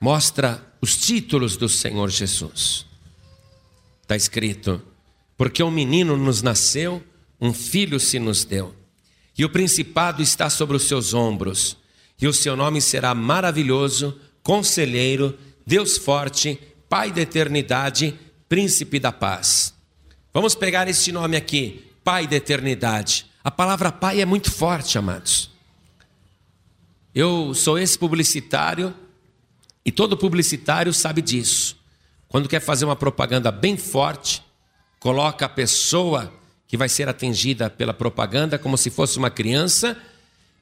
[0.00, 2.86] mostra os títulos do Senhor Jesus.
[4.02, 4.80] Está escrito:
[5.36, 7.02] Porque um menino nos nasceu,
[7.40, 8.72] um filho se nos deu,
[9.36, 11.76] e o principado está sobre os seus ombros,
[12.20, 18.14] e o seu nome será maravilhoso, conselheiro, Deus forte, Pai da eternidade,
[18.48, 19.74] príncipe da paz.
[20.32, 23.26] Vamos pegar este nome aqui, Pai da eternidade.
[23.42, 25.55] A palavra pai é muito forte, amados.
[27.18, 28.94] Eu sou esse publicitário
[29.82, 31.74] e todo publicitário sabe disso.
[32.28, 34.42] Quando quer fazer uma propaganda bem forte,
[35.00, 36.30] coloca a pessoa
[36.68, 39.96] que vai ser atingida pela propaganda como se fosse uma criança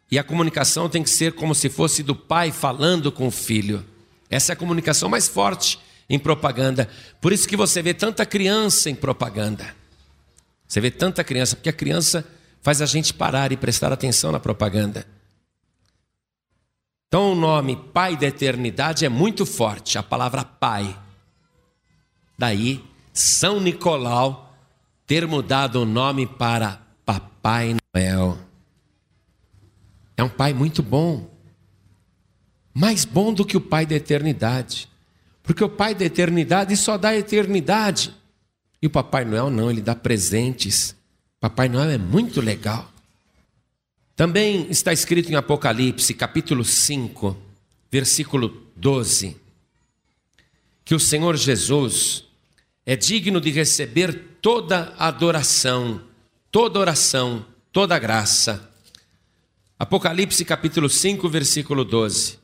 [0.08, 3.84] e a comunicação tem que ser como se fosse do pai falando com o filho.
[4.30, 6.88] Essa é a comunicação mais forte em propaganda.
[7.20, 9.74] Por isso que você vê tanta criança em propaganda.
[10.68, 12.24] Você vê tanta criança, porque a criança
[12.62, 15.04] faz a gente parar e prestar atenção na propaganda.
[17.14, 20.98] Então o nome Pai da Eternidade é muito forte, a palavra Pai.
[22.36, 24.52] Daí, São Nicolau
[25.06, 28.36] ter mudado o nome para Papai Noel.
[30.16, 31.30] É um pai muito bom,
[32.74, 34.88] mais bom do que o Pai da Eternidade,
[35.40, 38.12] porque o Pai da Eternidade só dá eternidade
[38.82, 40.96] E o Papai Noel não, ele dá presentes.
[41.38, 42.92] Papai Noel é muito legal.
[44.16, 47.36] Também está escrito em Apocalipse, capítulo 5,
[47.90, 49.36] versículo 12,
[50.84, 52.24] que o Senhor Jesus
[52.86, 56.00] é digno de receber toda adoração,
[56.48, 58.70] toda oração, toda graça.
[59.76, 62.38] Apocalipse capítulo 5, versículo 12.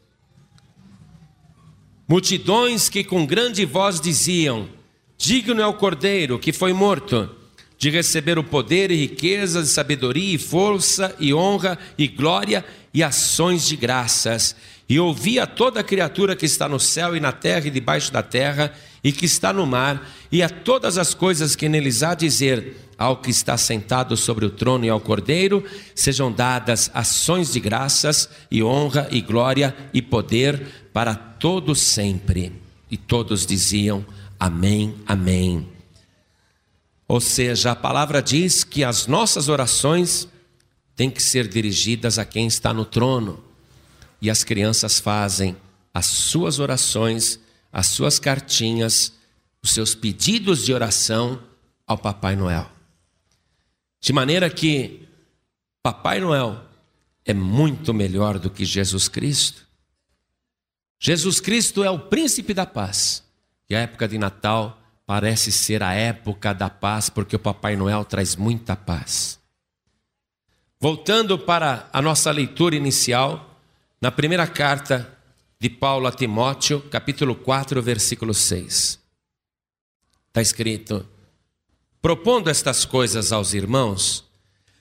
[2.09, 4.69] Multidões que com grande voz diziam:
[5.17, 7.40] Digno é o cordeiro que foi morto
[7.81, 12.63] de receber o poder e riquezas, e sabedoria e força e honra e glória
[12.93, 14.55] e ações de graças.
[14.87, 18.23] E ouvi a toda criatura que está no céu e na terra e debaixo da
[18.23, 18.71] terra
[19.03, 23.17] e que está no mar, e a todas as coisas que neles há dizer, ao
[23.17, 25.65] que está sentado sobre o trono e ao cordeiro,
[25.95, 32.53] sejam dadas ações de graças e honra e glória e poder para todos sempre.
[32.91, 34.05] E todos diziam:
[34.39, 35.80] Amém, Amém.
[37.11, 40.29] Ou seja, a palavra diz que as nossas orações
[40.95, 43.43] têm que ser dirigidas a quem está no trono.
[44.23, 45.57] E as crianças fazem
[45.93, 47.41] as suas orações,
[47.73, 49.13] as suas cartinhas,
[49.61, 51.43] os seus pedidos de oração
[51.85, 52.71] ao Papai Noel.
[54.01, 55.09] De maneira que
[55.83, 56.63] Papai Noel
[57.25, 59.67] é muito melhor do que Jesus Cristo.
[60.97, 63.25] Jesus Cristo é o príncipe da paz.
[63.69, 64.80] E a época de Natal
[65.11, 69.41] parece ser a época da paz, porque o Papai Noel traz muita paz.
[70.79, 73.61] Voltando para a nossa leitura inicial,
[74.01, 75.19] na primeira carta
[75.59, 79.01] de Paulo a Timóteo, capítulo 4, versículo 6.
[80.29, 81.05] Está escrito:
[82.01, 84.25] Propondo estas coisas aos irmãos,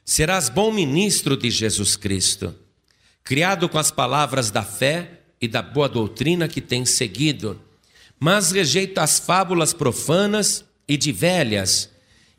[0.06, 2.54] serás bom ministro de Jesus Cristo,
[3.24, 7.60] criado com as palavras da fé e da boa doutrina que tens seguido
[8.20, 11.90] mas rejeita as fábulas profanas e de velhas,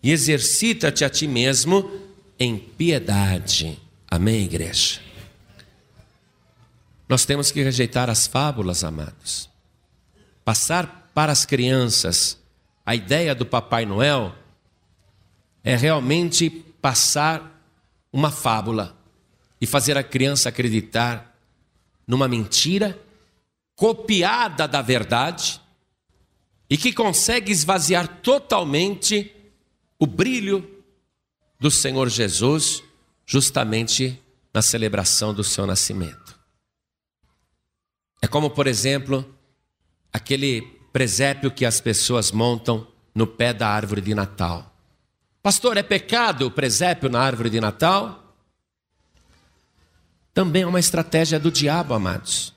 [0.03, 1.91] e exercita-te a ti mesmo
[2.39, 3.79] em piedade.
[4.11, 5.01] Amém, igreja?
[7.09, 9.49] Nós temos que rejeitar as fábulas, amados.
[10.45, 12.39] Passar para as crianças
[12.85, 14.35] a ideia do Papai Noel
[15.63, 17.63] é realmente passar
[18.13, 18.97] uma fábula
[19.61, 21.37] e fazer a criança acreditar
[22.07, 22.99] numa mentira
[23.77, 25.61] copiada da verdade
[26.71, 29.35] e que consegue esvaziar totalmente
[29.99, 30.83] o brilho
[31.59, 32.83] do Senhor Jesus,
[33.27, 34.19] justamente
[34.55, 36.39] na celebração do seu nascimento.
[38.23, 39.29] É como, por exemplo,
[40.13, 44.73] aquele presépio que as pessoas montam no pé da árvore de Natal.
[45.43, 48.35] Pastor, é pecado o presépio na árvore de Natal?
[50.33, 52.55] Também é uma estratégia do diabo, amados.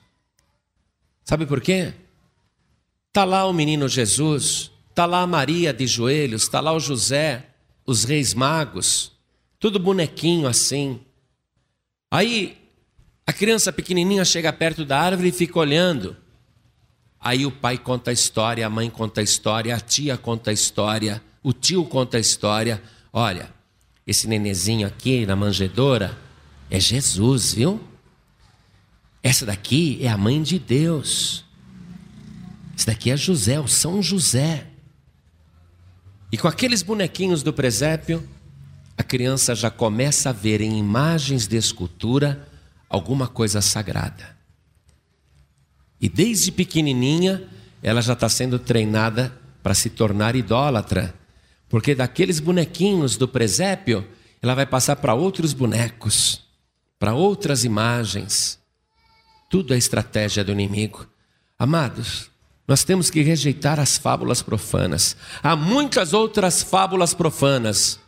[1.24, 1.94] Sabe por quê?
[3.14, 7.46] Está lá o menino Jesus, está lá a Maria de joelhos, está lá o José,
[7.86, 9.12] os reis magos,
[9.60, 10.98] tudo bonequinho assim.
[12.10, 12.58] Aí
[13.24, 16.16] a criança pequenininha chega perto da árvore e fica olhando.
[17.20, 20.52] Aí o pai conta a história, a mãe conta a história, a tia conta a
[20.52, 22.82] história, o tio conta a história.
[23.12, 23.48] Olha,
[24.04, 26.18] esse nenezinho aqui na manjedoura
[26.68, 27.80] é Jesus, viu?
[29.22, 31.43] Essa daqui é a mãe de Deus.
[32.76, 34.66] Esse daqui é José, o São José.
[36.32, 38.26] E com aqueles bonequinhos do presépio,
[38.96, 42.48] a criança já começa a ver em imagens de escultura
[42.88, 44.36] alguma coisa sagrada.
[46.00, 47.42] E desde pequenininha,
[47.82, 51.14] ela já está sendo treinada para se tornar idólatra,
[51.68, 54.06] porque daqueles bonequinhos do presépio,
[54.42, 56.42] ela vai passar para outros bonecos,
[56.98, 58.58] para outras imagens.
[59.48, 61.06] Tudo é estratégia do inimigo.
[61.58, 62.30] Amados,
[62.66, 65.16] nós temos que rejeitar as fábulas profanas.
[65.42, 68.00] Há muitas outras fábulas profanas,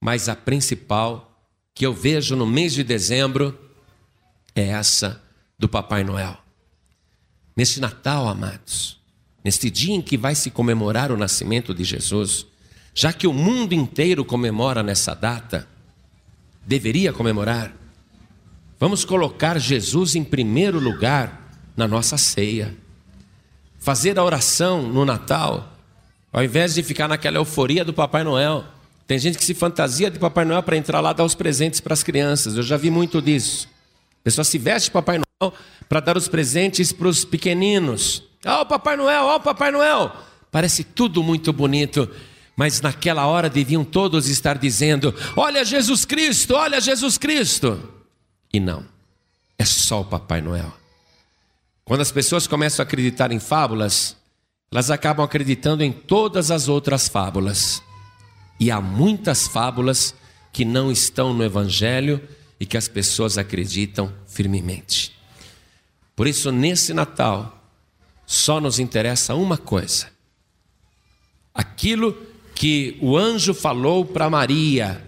[0.00, 1.32] mas a principal
[1.74, 3.58] que eu vejo no mês de dezembro
[4.54, 5.20] é essa
[5.58, 6.38] do Papai Noel.
[7.56, 9.00] Neste Natal, amados,
[9.42, 12.46] neste dia em que vai se comemorar o nascimento de Jesus,
[12.94, 15.68] já que o mundo inteiro comemora nessa data,
[16.64, 17.74] deveria comemorar,
[18.78, 22.85] vamos colocar Jesus em primeiro lugar na nossa ceia
[23.86, 25.72] fazer a oração no Natal,
[26.32, 28.64] ao invés de ficar naquela euforia do Papai Noel.
[29.06, 31.94] Tem gente que se fantasia de Papai Noel para entrar lá dar os presentes para
[31.94, 32.56] as crianças.
[32.56, 33.68] Eu já vi muito disso.
[34.22, 35.54] A pessoa se veste de Papai Noel
[35.88, 38.24] para dar os presentes para os pequeninos.
[38.44, 40.10] Ó, oh, o Papai Noel, ó, oh, o Papai Noel.
[40.50, 42.10] Parece tudo muito bonito,
[42.56, 47.80] mas naquela hora deviam todos estar dizendo: Olha Jesus Cristo, olha Jesus Cristo.
[48.52, 48.84] E não,
[49.56, 50.85] é só o Papai Noel.
[51.86, 54.16] Quando as pessoas começam a acreditar em fábulas,
[54.72, 57.80] elas acabam acreditando em todas as outras fábulas.
[58.58, 60.12] E há muitas fábulas
[60.52, 62.20] que não estão no Evangelho
[62.58, 65.16] e que as pessoas acreditam firmemente.
[66.16, 67.70] Por isso, nesse Natal,
[68.26, 70.10] só nos interessa uma coisa:
[71.54, 72.20] aquilo
[72.52, 75.04] que o anjo falou para Maria.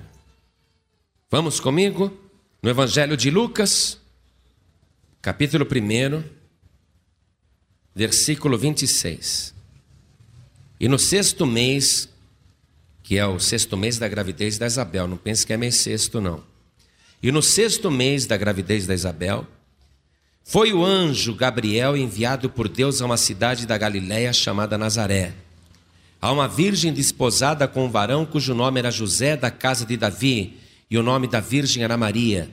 [1.28, 2.16] Vamos comigo?
[2.62, 3.98] No Evangelho de Lucas,
[5.20, 6.37] capítulo 1,
[7.98, 9.52] versículo 26.
[10.78, 12.08] E no sexto mês,
[13.02, 16.20] que é o sexto mês da gravidez da Isabel, não pense que é mês sexto,
[16.20, 16.40] não.
[17.20, 19.44] E no sexto mês da gravidez da Isabel,
[20.44, 25.34] foi o anjo Gabriel enviado por Deus a uma cidade da Galiléia chamada Nazaré.
[26.22, 30.56] A uma virgem desposada com um varão cujo nome era José da casa de Davi,
[30.88, 32.48] e o nome da virgem era Maria.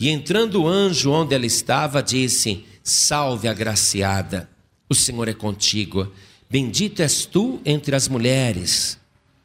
[0.00, 4.48] E entrando o anjo onde ela estava, disse: Salve, agraciada,
[4.92, 6.12] o Senhor é contigo.
[6.48, 8.98] Bendita és tu entre as mulheres.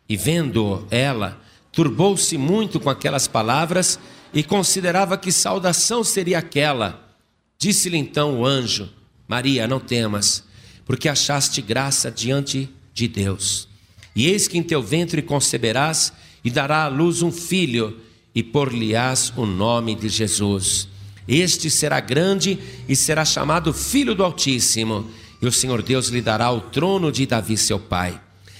[0.07, 1.41] E vendo ela,
[1.71, 3.97] turbou-se muito com aquelas palavras
[4.33, 7.15] e considerava que saudação seria aquela.
[7.57, 8.89] Disse-lhe então o anjo:
[9.27, 10.43] Maria, não temas,
[10.85, 13.67] porque achaste graça diante de Deus.
[14.15, 16.11] E eis que em teu ventre conceberás
[16.43, 17.99] e dará à luz um filho,
[18.35, 20.87] e por-lhe-ás o nome de Jesus.
[21.27, 25.09] Este será grande e será chamado Filho do Altíssimo,
[25.41, 28.19] e o Senhor Deus lhe dará o trono de Davi, seu pai,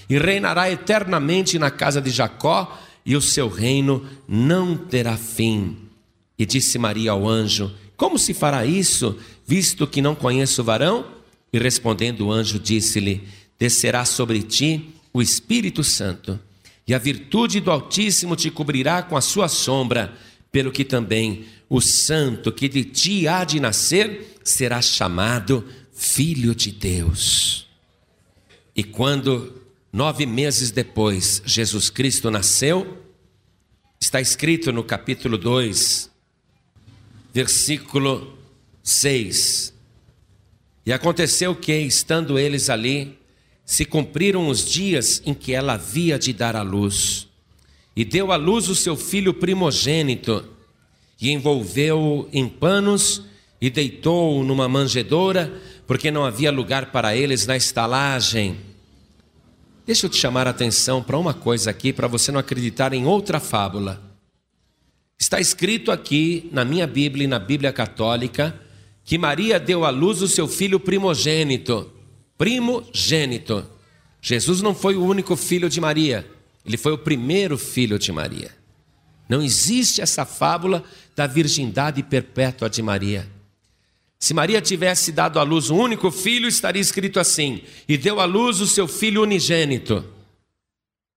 [0.10, 5.78] e reinará eternamente na casa de Jacó e o seu reino não terá fim.
[6.38, 11.06] E disse Maria ao anjo: Como se fará isso, visto que não conheço o varão?
[11.52, 16.40] E respondendo o anjo, disse-lhe: Descerá sobre ti o Espírito Santo,
[16.86, 20.14] e a virtude do Altíssimo te cobrirá com a sua sombra,
[20.52, 25.66] pelo que também o santo que de ti há de nascer será chamado
[25.98, 27.68] Filho de Deus.
[28.76, 33.02] E quando Nove meses depois, Jesus Cristo nasceu,
[34.00, 36.12] está escrito no capítulo 2,
[37.34, 38.38] versículo
[38.84, 39.74] 6.
[40.86, 43.18] E aconteceu que, estando eles ali,
[43.66, 47.28] se cumpriram os dias em que ela havia de dar à luz.
[47.96, 50.48] E deu à luz o seu filho primogênito,
[51.20, 53.24] e envolveu-o em panos
[53.60, 58.58] e deitou-o numa manjedoura, porque não havia lugar para eles na estalagem.
[59.86, 63.06] Deixa eu te chamar a atenção para uma coisa aqui, para você não acreditar em
[63.06, 64.02] outra fábula.
[65.18, 68.54] Está escrito aqui na minha Bíblia e na Bíblia Católica
[69.04, 71.90] que Maria deu à luz o seu filho primogênito.
[72.38, 73.66] Primogênito.
[74.22, 76.30] Jesus não foi o único filho de Maria,
[76.66, 78.52] ele foi o primeiro filho de Maria.
[79.30, 80.84] Não existe essa fábula
[81.16, 83.37] da virgindade perpétua de Maria.
[84.20, 88.26] Se Maria tivesse dado à luz um único filho, estaria escrito assim: e deu à
[88.26, 90.04] luz o seu filho unigênito.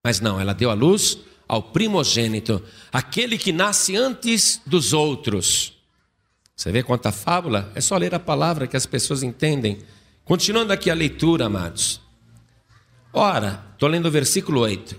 [0.05, 5.76] Mas não, ela deu à luz ao primogênito, aquele que nasce antes dos outros.
[6.55, 7.72] Você vê quanta fábula?
[7.74, 9.78] É só ler a palavra que as pessoas entendem.
[10.24, 12.01] Continuando aqui a leitura, amados.
[13.12, 14.94] Ora, estou lendo o versículo 8.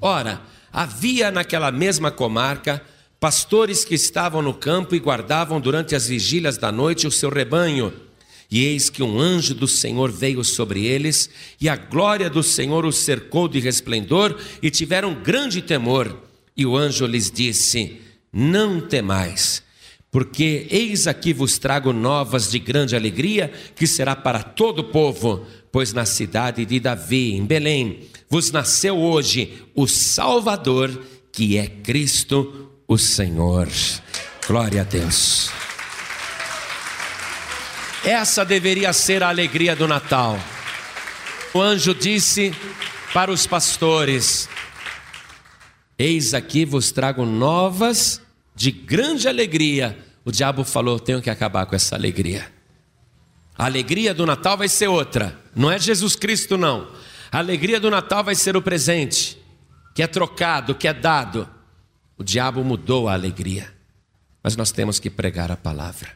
[0.00, 0.40] Ora,
[0.72, 2.82] havia naquela mesma comarca
[3.20, 7.92] pastores que estavam no campo e guardavam durante as vigílias da noite o seu rebanho.
[8.50, 12.84] E eis que um anjo do Senhor veio sobre eles, e a glória do Senhor
[12.84, 16.18] os cercou de resplendor, e tiveram grande temor.
[16.56, 18.00] E o anjo lhes disse:
[18.32, 19.62] Não temais,
[20.10, 25.46] porque eis aqui vos trago novas de grande alegria, que será para todo o povo,
[25.70, 30.90] pois na cidade de Davi, em Belém, vos nasceu hoje o Salvador,
[31.30, 33.68] que é Cristo o Senhor.
[34.48, 35.48] Glória a Deus.
[38.04, 40.36] Essa deveria ser a alegria do Natal.
[41.54, 42.52] O anjo disse
[43.14, 44.48] para os pastores:
[45.96, 48.20] Eis aqui vos trago novas
[48.56, 49.96] de grande alegria.
[50.24, 52.50] O diabo falou: Tenho que acabar com essa alegria.
[53.56, 55.38] A alegria do Natal vai ser outra.
[55.54, 56.90] Não é Jesus Cristo, não.
[57.30, 59.38] A alegria do Natal vai ser o presente,
[59.94, 61.48] que é trocado, que é dado.
[62.20, 63.72] O diabo mudou a alegria.
[64.42, 66.10] Mas nós temos que pregar a palavra.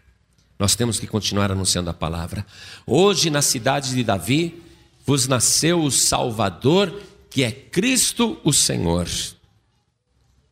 [0.59, 2.45] Nós temos que continuar anunciando a palavra.
[2.87, 4.63] Hoje, na cidade de Davi,
[5.07, 6.95] vos nasceu o Salvador,
[7.31, 9.09] que é Cristo o Senhor.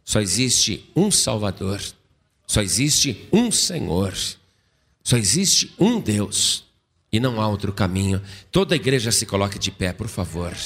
[0.02, 1.82] Só existe um Salvador.
[2.46, 4.14] Só existe um Senhor.
[5.04, 6.64] Só existe um Deus.
[7.12, 8.22] E não há outro caminho.
[8.50, 10.56] Toda a igreja se coloque de pé, por favor.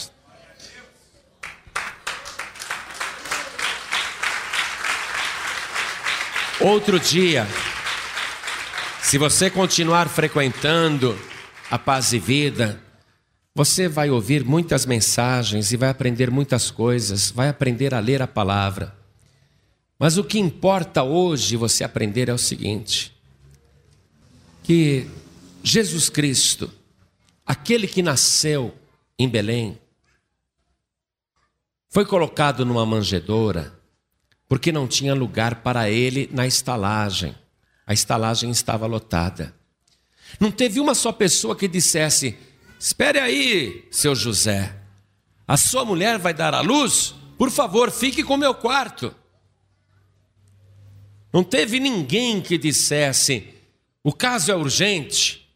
[6.60, 7.46] Outro dia,
[9.02, 11.16] se você continuar frequentando
[11.70, 12.80] a paz e vida,
[13.56, 18.26] Você vai ouvir muitas mensagens e vai aprender muitas coisas, vai aprender a ler a
[18.26, 18.94] palavra.
[19.98, 23.16] Mas o que importa hoje você aprender é o seguinte:
[24.62, 25.08] que
[25.64, 26.70] Jesus Cristo,
[27.46, 28.74] aquele que nasceu
[29.18, 29.78] em Belém,
[31.88, 33.75] foi colocado numa manjedoura
[34.48, 37.34] porque não tinha lugar para ele na estalagem.
[37.86, 39.54] A estalagem estava lotada.
[40.40, 42.36] Não teve uma só pessoa que dissesse:
[42.78, 44.74] Espere aí, seu José,
[45.46, 47.14] a sua mulher vai dar à luz?
[47.38, 49.14] Por favor, fique com meu quarto.
[51.32, 53.48] Não teve ninguém que dissesse:
[54.02, 55.48] O caso é urgente,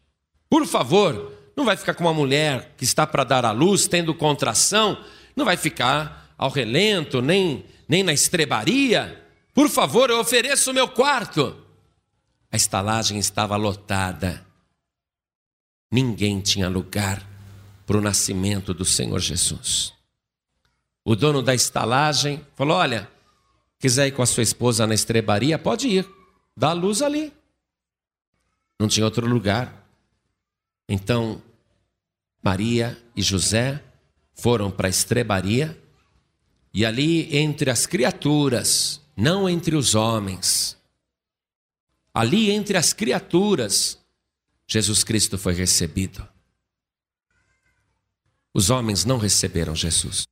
[0.49, 4.13] por favor, não vai ficar com uma mulher que está para dar à luz, tendo
[4.13, 4.97] contração,
[5.35, 9.21] não vai ficar ao relento, nem, nem na estrebaria.
[9.53, 11.61] Por favor, eu ofereço o meu quarto.
[12.49, 14.47] A estalagem estava lotada.
[15.91, 17.21] Ninguém tinha lugar
[17.85, 19.93] para o nascimento do Senhor Jesus.
[21.03, 23.11] O dono da estalagem falou: Olha,
[23.77, 26.09] quiser ir com a sua esposa na estrebaria, pode ir,
[26.55, 27.33] dá a luz ali.
[28.79, 29.85] Não tinha outro lugar.
[30.87, 31.41] Então,
[32.41, 33.83] Maria e José
[34.33, 35.77] foram para a estrebaria
[36.73, 40.77] e ali entre as criaturas, não entre os homens,
[42.13, 43.99] ali entre as criaturas,
[44.67, 46.27] Jesus Cristo foi recebido.
[48.53, 50.27] Os homens não receberam Jesus.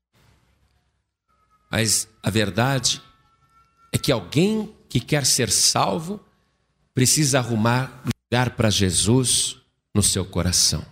[1.72, 3.02] Mas a verdade
[3.92, 6.20] é que alguém que quer ser salvo
[6.94, 9.58] precisa arrumar lugar para Jesus
[9.94, 10.86] no seu coração.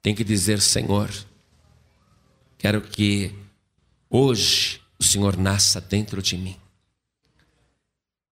[0.00, 1.10] Tem que dizer: Senhor,
[2.56, 3.34] quero que
[4.10, 6.56] hoje o Senhor nasça dentro de mim.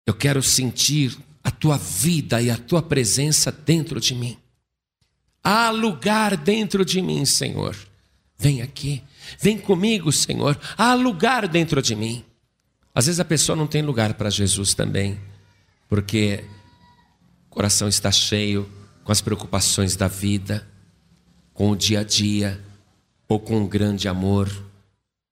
[0.07, 4.39] Eu quero sentir a tua vida e a tua presença dentro de mim.
[5.43, 7.77] Há lugar dentro de mim, Senhor.
[8.39, 9.03] Vem aqui,
[9.39, 10.59] vem comigo, Senhor.
[10.77, 12.25] Há lugar dentro de mim.
[12.95, 15.20] Às vezes a pessoa não tem lugar para Jesus também,
[15.89, 16.45] porque
[17.47, 18.70] o coração está cheio
[19.03, 20.66] com as preocupações da vida,
[21.53, 22.62] com o dia a dia,
[23.29, 24.51] ou com um grande amor,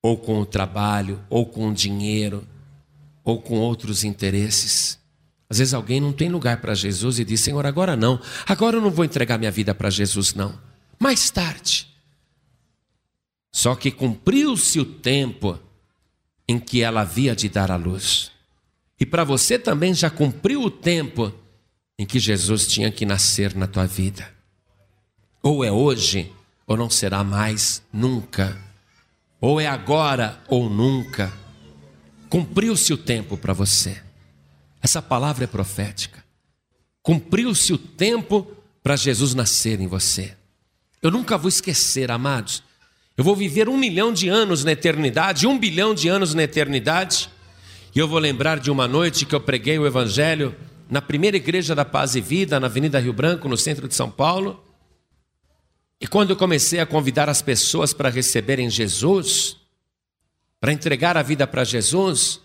[0.03, 2.45] ou com o trabalho, ou com o dinheiro,
[3.25, 4.99] ou com outros interesses.
[5.49, 8.81] Às vezes alguém não tem lugar para Jesus e diz: Senhor, agora não, agora eu
[8.81, 10.59] não vou entregar minha vida para Jesus, não.
[10.99, 11.89] Mais tarde.
[13.55, 15.59] Só que cumpriu-se o tempo
[16.49, 18.33] em que ela havia de dar a luz.
[18.99, 21.33] E para você também já cumpriu o tempo
[21.99, 24.33] em que Jesus tinha que nascer na tua vida.
[25.43, 26.33] Ou é hoje,
[26.67, 28.59] ou não será mais nunca.
[29.43, 31.33] Ou é agora ou nunca.
[32.31, 34.01] Cumpriu-se o tempo para você.
[34.81, 36.23] Essa palavra é profética.
[37.03, 38.47] Cumpriu-se o tempo
[38.85, 40.37] para Jesus nascer em você.
[41.03, 42.63] Eu nunca vou esquecer, amados.
[43.17, 47.29] Eu vou viver um milhão de anos na eternidade, um bilhão de anos na eternidade.
[47.93, 50.55] E eu vou lembrar de uma noite que eu preguei o Evangelho
[50.89, 54.09] na primeira igreja da Paz e Vida, na Avenida Rio Branco, no centro de São
[54.09, 54.63] Paulo.
[56.03, 59.57] E quando eu comecei a convidar as pessoas para receberem Jesus,
[60.61, 62.41] para entregar a vida para Jesus,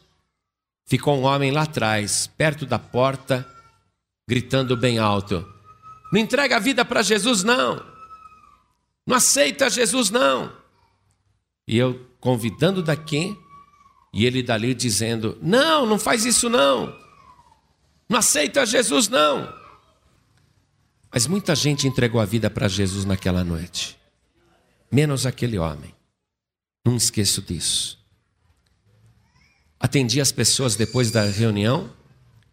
[0.86, 3.44] ficou um homem lá atrás, perto da porta,
[4.30, 5.44] gritando bem alto:
[6.14, 7.84] Não entrega a vida para Jesus, não.
[9.08, 10.54] Não aceita Jesus, não.
[11.68, 13.36] E eu convidando daqui,
[14.14, 16.96] e ele dali dizendo: Não, não faz isso, não.
[18.08, 19.52] Não aceita Jesus, não.
[21.18, 23.98] Mas muita gente entregou a vida para Jesus naquela noite,
[24.92, 25.92] menos aquele homem.
[26.86, 27.98] Não esqueço disso.
[29.80, 31.92] Atendi as pessoas depois da reunião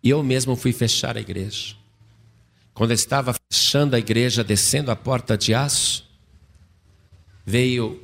[0.03, 1.77] e eu mesmo fui fechar a igreja.
[2.73, 6.09] Quando eu estava fechando a igreja, descendo a porta de aço,
[7.45, 8.03] veio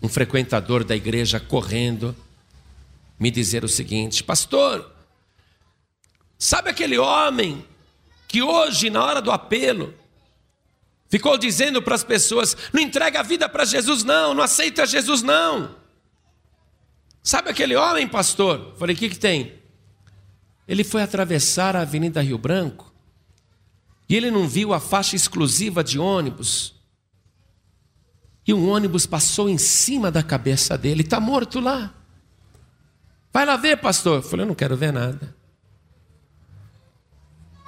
[0.00, 2.14] um frequentador da igreja correndo
[3.18, 4.88] me dizer o seguinte: Pastor,
[6.38, 7.66] sabe aquele homem
[8.34, 9.94] que hoje, na hora do apelo,
[11.08, 15.22] ficou dizendo para as pessoas: não entrega a vida para Jesus, não, não aceita Jesus,
[15.22, 15.76] não.
[17.22, 18.74] Sabe aquele homem, pastor?
[18.76, 19.52] Falei: o que, que tem?
[20.66, 22.92] Ele foi atravessar a Avenida Rio Branco
[24.08, 26.74] e ele não viu a faixa exclusiva de ônibus.
[28.44, 31.94] E um ônibus passou em cima da cabeça dele, está morto lá.
[33.32, 34.24] Vai lá ver, pastor.
[34.24, 35.36] falei: eu não quero ver nada.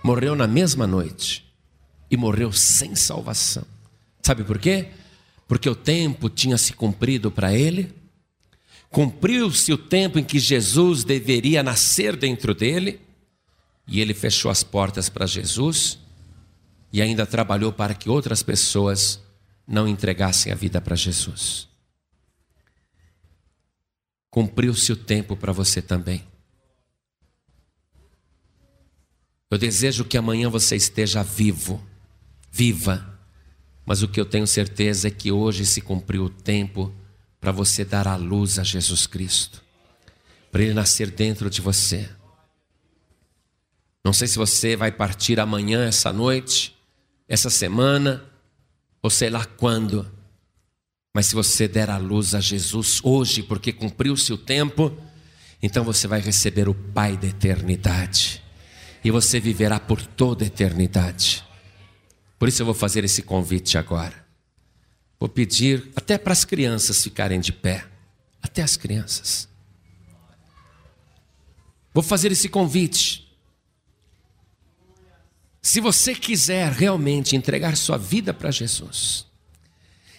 [0.07, 1.45] Morreu na mesma noite
[2.11, 3.65] e morreu sem salvação.
[4.23, 4.89] Sabe por quê?
[5.49, 7.93] Porque o tempo tinha se cumprido para ele
[8.91, 13.01] Cumpriu-se o tempo em que Jesus deveria nascer dentro dele,
[13.87, 15.99] e ele fechou as portas para Jesus,
[16.93, 19.21] e ainda trabalhou para que outras pessoas
[19.67, 21.69] não entregassem a vida para Jesus.
[24.31, 26.25] Cumpriu-se o tempo para você também.
[29.49, 31.84] Eu desejo que amanhã você esteja vivo,
[32.51, 33.16] viva,
[33.84, 36.92] mas o que eu tenho certeza é que hoje se cumpriu o tempo
[37.40, 39.62] para você dar a luz a Jesus Cristo,
[40.51, 42.09] para Ele nascer dentro de você.
[44.05, 46.76] Não sei se você vai partir amanhã, essa noite,
[47.28, 48.24] essa semana,
[49.01, 50.11] ou sei lá quando,
[51.14, 54.97] mas se você der a luz a Jesus hoje, porque cumpriu-se o tempo,
[55.62, 58.44] então você vai receber o Pai da eternidade
[59.07, 61.45] e você viverá por toda a eternidade.
[62.41, 64.27] Por isso eu vou fazer esse convite agora.
[65.17, 67.87] Vou pedir até para as crianças ficarem de pé,
[68.43, 69.49] até as crianças.
[71.95, 73.33] Vou fazer esse convite.
[75.63, 79.25] Se você quiser realmente entregar sua vida para Jesus,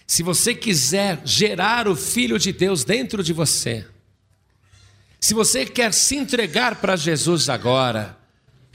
[0.06, 3.86] se você quiser gerar o Filho de Deus dentro de você,
[5.20, 8.16] se você quer se entregar para Jesus agora,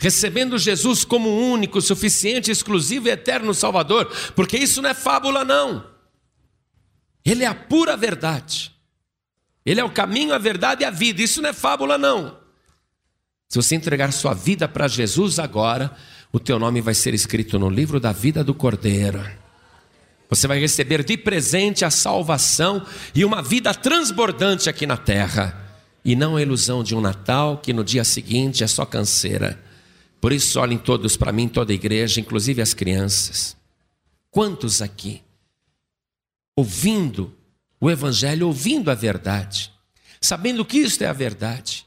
[0.04, 5.82] recebendo Jesus como único, suficiente, exclusivo e eterno Salvador, porque isso não é fábula, não.
[7.24, 8.76] Ele é a pura verdade.
[9.66, 11.22] Ele é o caminho, a verdade e a vida.
[11.22, 12.38] Isso não é fábula, não.
[13.48, 15.96] Se você entregar sua vida para Jesus agora,
[16.34, 19.26] o teu nome vai ser escrito no livro da vida do Cordeiro.
[20.30, 22.86] Você vai receber de presente a salvação
[23.16, 25.58] e uma vida transbordante aqui na terra.
[26.04, 29.72] E não a ilusão de um Natal que no dia seguinte é só canseira.
[30.24, 33.58] Por isso, olhem todos para mim, toda a igreja, inclusive as crianças.
[34.32, 35.22] Quantos aqui,
[36.56, 37.36] ouvindo
[37.78, 39.70] o Evangelho, ouvindo a verdade,
[40.22, 41.86] sabendo que isto é a verdade,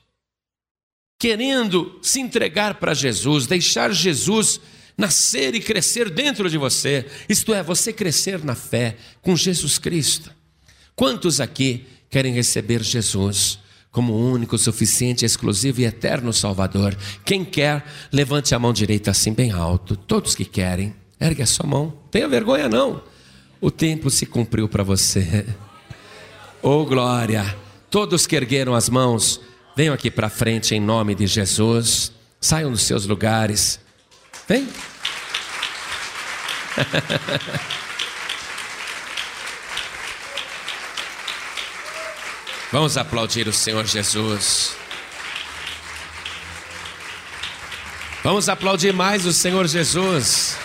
[1.18, 4.61] querendo se entregar para Jesus, deixar Jesus
[4.99, 10.30] nascer e crescer dentro de você, isto é, você crescer na fé com Jesus Cristo.
[10.95, 13.59] Quantos aqui querem receber Jesus
[13.97, 16.94] como único, suficiente, exclusivo e eterno Salvador?
[17.24, 17.82] Quem quer,
[18.12, 19.97] levante a mão direita assim bem alto.
[19.97, 21.94] Todos que querem, ergue a sua mão.
[22.11, 23.03] Tenha vergonha não.
[23.59, 25.47] O tempo se cumpriu para você.
[26.62, 27.55] Oh glória!
[27.88, 29.40] Todos que ergueram as mãos,
[29.76, 32.11] Venham aqui para frente em nome de Jesus.
[32.40, 33.78] Saiam dos seus lugares.
[34.49, 34.66] Vem.
[42.72, 44.76] Vamos aplaudir o Senhor Jesus.
[48.24, 50.56] Vamos aplaudir mais o Senhor Jesus.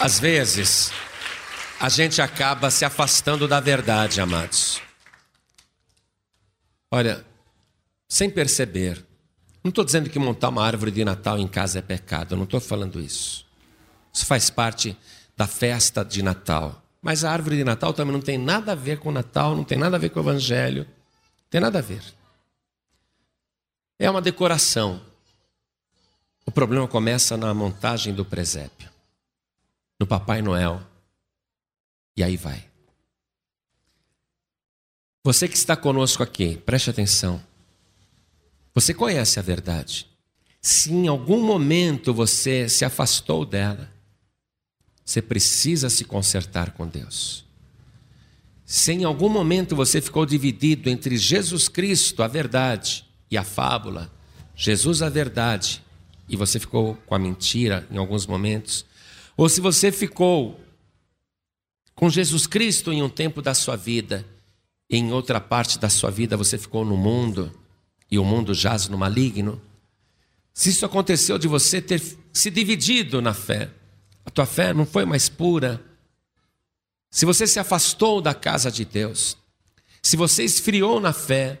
[0.00, 0.90] Às vezes,
[1.78, 4.80] a gente acaba se afastando da verdade, amados.
[6.90, 7.24] Olha,
[8.08, 9.04] sem perceber,
[9.62, 12.58] não estou dizendo que montar uma árvore de Natal em casa é pecado, não estou
[12.58, 13.46] falando isso.
[14.12, 14.96] Isso faz parte
[15.36, 16.82] da festa de Natal.
[17.00, 19.64] Mas a árvore de Natal também não tem nada a ver com o Natal, não
[19.64, 22.02] tem nada a ver com o Evangelho, não tem nada a ver.
[23.98, 25.00] É uma decoração.
[26.46, 28.88] O problema começa na montagem do presépio,
[29.98, 30.82] no Papai Noel
[32.16, 32.64] e aí vai.
[35.24, 37.42] Você que está conosco aqui, preste atenção.
[38.74, 40.08] Você conhece a verdade.
[40.60, 43.91] Se em algum momento você se afastou dela,
[45.04, 47.44] você precisa se consertar com Deus.
[48.64, 54.12] Se em algum momento você ficou dividido entre Jesus Cristo, a verdade, e a fábula,
[54.54, 55.82] Jesus, a verdade,
[56.28, 58.84] e você ficou com a mentira em alguns momentos,
[59.36, 60.60] ou se você ficou
[61.94, 64.26] com Jesus Cristo em um tempo da sua vida,
[64.88, 67.52] e em outra parte da sua vida você ficou no mundo,
[68.10, 69.60] e o mundo jaz no maligno.
[70.52, 72.00] Se isso aconteceu de você ter
[72.32, 73.70] se dividido na fé,
[74.32, 75.82] tua fé não foi mais pura,
[77.10, 79.36] se você se afastou da casa de Deus,
[80.02, 81.60] se você esfriou na fé,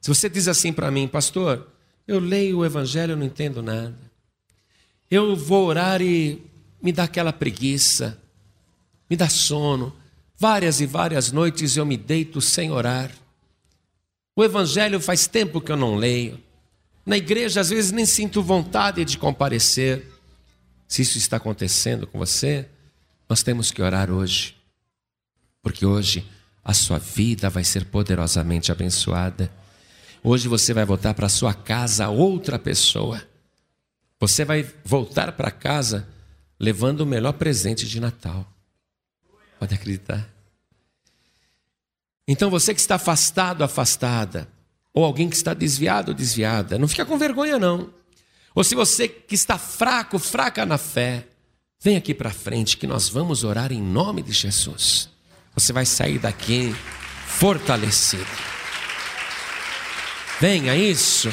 [0.00, 1.68] se você diz assim para mim, pastor,
[2.06, 3.96] eu leio o evangelho, e não entendo nada.
[5.10, 6.42] Eu vou orar e
[6.82, 8.20] me dá aquela preguiça
[9.12, 9.94] me dá sono.
[10.38, 13.10] Várias e várias noites eu me deito sem orar.
[14.34, 16.40] O Evangelho faz tempo que eu não leio.
[17.04, 20.10] Na igreja, às vezes, nem sinto vontade de comparecer.
[20.92, 22.68] Se isso está acontecendo com você,
[23.26, 24.54] nós temos que orar hoje.
[25.62, 26.30] Porque hoje
[26.62, 29.50] a sua vida vai ser poderosamente abençoada.
[30.22, 33.26] Hoje você vai voltar para sua casa outra pessoa.
[34.20, 36.06] Você vai voltar para casa
[36.60, 38.46] levando o melhor presente de Natal.
[39.58, 40.28] Pode acreditar.
[42.28, 44.46] Então você que está afastado, afastada,
[44.92, 48.01] ou alguém que está desviado, desviada, não fica com vergonha não.
[48.54, 51.26] Ou se você que está fraco, fraca na fé,
[51.80, 55.08] vem aqui para frente que nós vamos orar em nome de Jesus.
[55.54, 56.74] Você vai sair daqui
[57.26, 58.26] fortalecido.
[60.40, 61.32] Venha isso.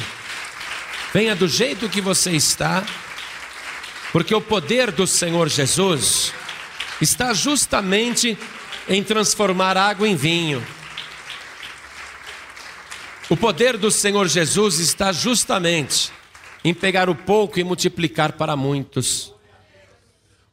[1.12, 2.84] Venha do jeito que você está,
[4.12, 6.32] porque o poder do Senhor Jesus
[7.00, 8.38] está justamente
[8.88, 10.64] em transformar água em vinho.
[13.28, 16.12] O poder do Senhor Jesus está justamente
[16.64, 19.32] em pegar o pouco e multiplicar para muitos.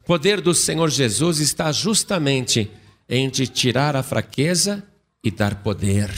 [0.00, 2.70] O poder do Senhor Jesus está justamente
[3.08, 4.82] em te tirar a fraqueza
[5.22, 6.10] e dar poder.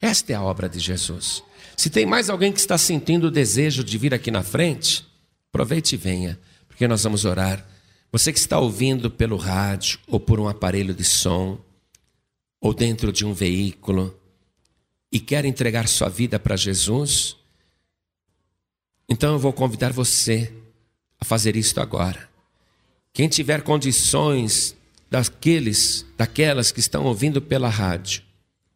[0.00, 1.42] Esta é a obra de Jesus.
[1.76, 5.06] Se tem mais alguém que está sentindo o desejo de vir aqui na frente,
[5.50, 7.66] aproveite e venha, porque nós vamos orar.
[8.12, 11.58] Você que está ouvindo pelo rádio ou por um aparelho de som,
[12.60, 14.18] ou dentro de um veículo,
[15.12, 17.36] e quer entregar sua vida para Jesus,
[19.08, 20.52] então eu vou convidar você
[21.20, 22.28] a fazer isto agora.
[23.12, 24.76] Quem tiver condições
[25.10, 28.22] daqueles, daquelas que estão ouvindo pela rádio,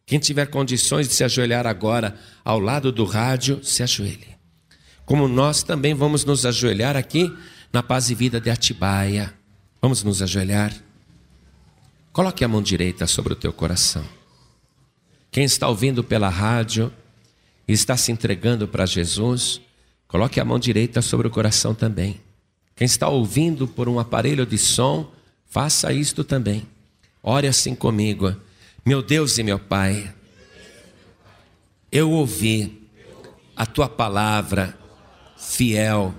[0.06, 4.36] quem tiver condições de se ajoelhar agora ao lado do rádio, se ajoelhe.
[5.04, 7.32] Como nós também vamos nos ajoelhar aqui
[7.72, 9.32] na paz e vida de Atibaia.
[9.80, 10.74] Vamos nos ajoelhar.
[12.12, 14.04] Coloque a mão direita sobre o teu coração.
[15.30, 16.92] Quem está ouvindo pela rádio
[17.68, 19.60] e está se entregando para Jesus,
[20.11, 22.20] coloque a mão direita sobre o coração também.
[22.74, 25.08] Quem está ouvindo por um aparelho de som,
[25.46, 26.66] faça isto também.
[27.22, 28.34] Ore assim comigo.
[28.84, 30.12] Meu Deus e meu Pai,
[31.92, 32.88] eu ouvi
[33.54, 34.76] a tua palavra
[35.38, 36.12] fiel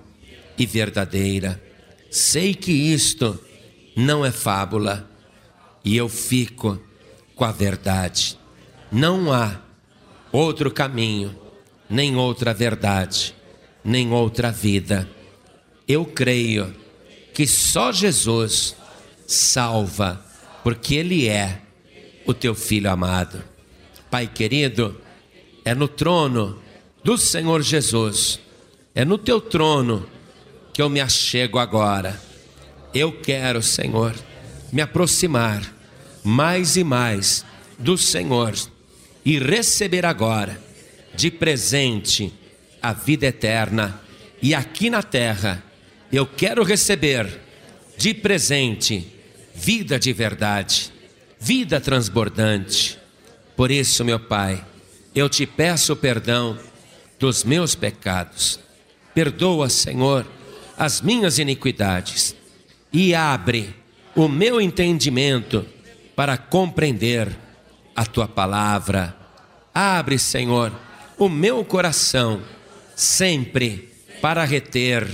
[0.58, 1.62] e verdadeira.
[2.10, 3.38] Sei que isto
[3.94, 5.10] não é fábula
[5.84, 6.80] e eu fico
[7.36, 8.39] com a verdade.
[8.89, 9.60] Não há
[10.32, 11.36] outro caminho,
[11.89, 13.36] nem outra verdade,
[13.84, 15.10] nem outra vida.
[15.88, 16.74] Eu creio
[17.34, 18.76] que só Jesus
[19.28, 20.24] salva,
[20.64, 21.62] porque Ele é
[22.26, 23.44] o teu filho amado.
[24.10, 25.00] Pai querido,
[25.64, 26.62] é no trono
[27.04, 28.40] do Senhor Jesus,
[28.94, 30.06] é no teu trono
[30.74, 32.20] que eu me achego agora.
[32.94, 34.14] Eu quero, Senhor,
[34.72, 35.62] me aproximar
[36.24, 37.46] mais e mais
[37.80, 38.54] do Senhor
[39.26, 40.62] e receber agora
[41.16, 42.34] de presente
[42.82, 44.02] a vida eterna.
[44.42, 45.64] E aqui na terra,
[46.12, 47.40] eu quero receber
[47.98, 49.08] de presente
[49.54, 50.92] vida de verdade
[51.42, 53.00] vida transbordante.
[53.58, 54.64] Por isso, meu Pai,
[55.16, 56.56] eu te peço perdão
[57.20, 58.60] dos meus pecados.
[59.16, 60.26] Perdoa, Senhor,
[60.78, 62.36] as minhas iniquidades
[62.94, 63.76] e abre
[64.16, 65.66] o meu entendimento
[66.16, 67.36] para compreender
[67.96, 69.16] a tua palavra.
[69.74, 70.72] Abre, Senhor,
[71.18, 72.40] o meu coração
[73.02, 73.91] sempre
[74.22, 75.08] para reter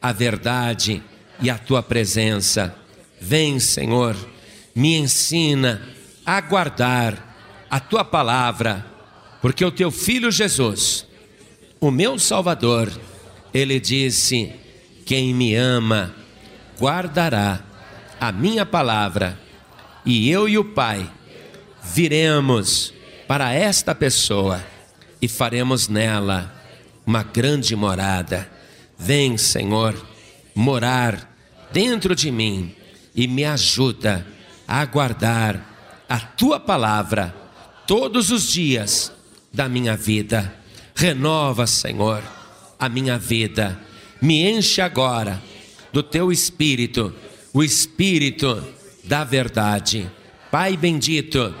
[0.00, 1.02] a verdade
[1.38, 2.74] e a tua presença.
[3.20, 4.16] Vem, Senhor
[4.74, 5.82] me ensina
[6.24, 8.84] a guardar a tua palavra,
[9.42, 11.06] porque o teu filho Jesus,
[11.78, 12.90] o meu Salvador,
[13.52, 14.52] ele disse:
[15.04, 16.14] Quem me ama,
[16.78, 17.62] guardará
[18.18, 19.38] a minha palavra,
[20.06, 21.10] e eu e o Pai
[21.82, 22.94] viremos
[23.28, 24.64] para esta pessoa
[25.20, 26.55] e faremos nela
[27.06, 28.50] uma grande morada.
[28.98, 29.94] Vem, Senhor,
[30.54, 31.32] morar
[31.72, 32.74] dentro de mim
[33.14, 34.26] e me ajuda
[34.66, 37.34] aguardar a tua palavra
[37.86, 39.12] todos os dias
[39.52, 40.52] da minha vida.
[40.94, 42.22] Renova, Senhor,
[42.78, 43.78] a minha vida.
[44.20, 45.40] Me enche agora
[45.92, 47.14] do teu espírito,
[47.52, 48.62] o espírito
[49.04, 50.10] da verdade.
[50.50, 51.54] Pai bendito,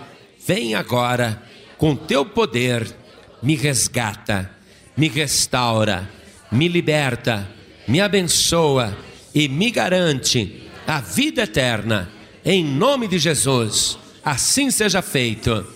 [0.46, 1.42] vem agora
[1.78, 2.94] com teu poder,
[3.42, 4.50] me resgata,
[4.96, 6.08] me restaura,
[6.50, 7.48] me liberta,
[7.86, 8.96] me abençoa
[9.34, 12.10] e me garante a vida eterna
[12.44, 13.98] em nome de Jesus.
[14.24, 15.66] Assim seja feito.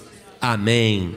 [0.41, 1.17] Amém.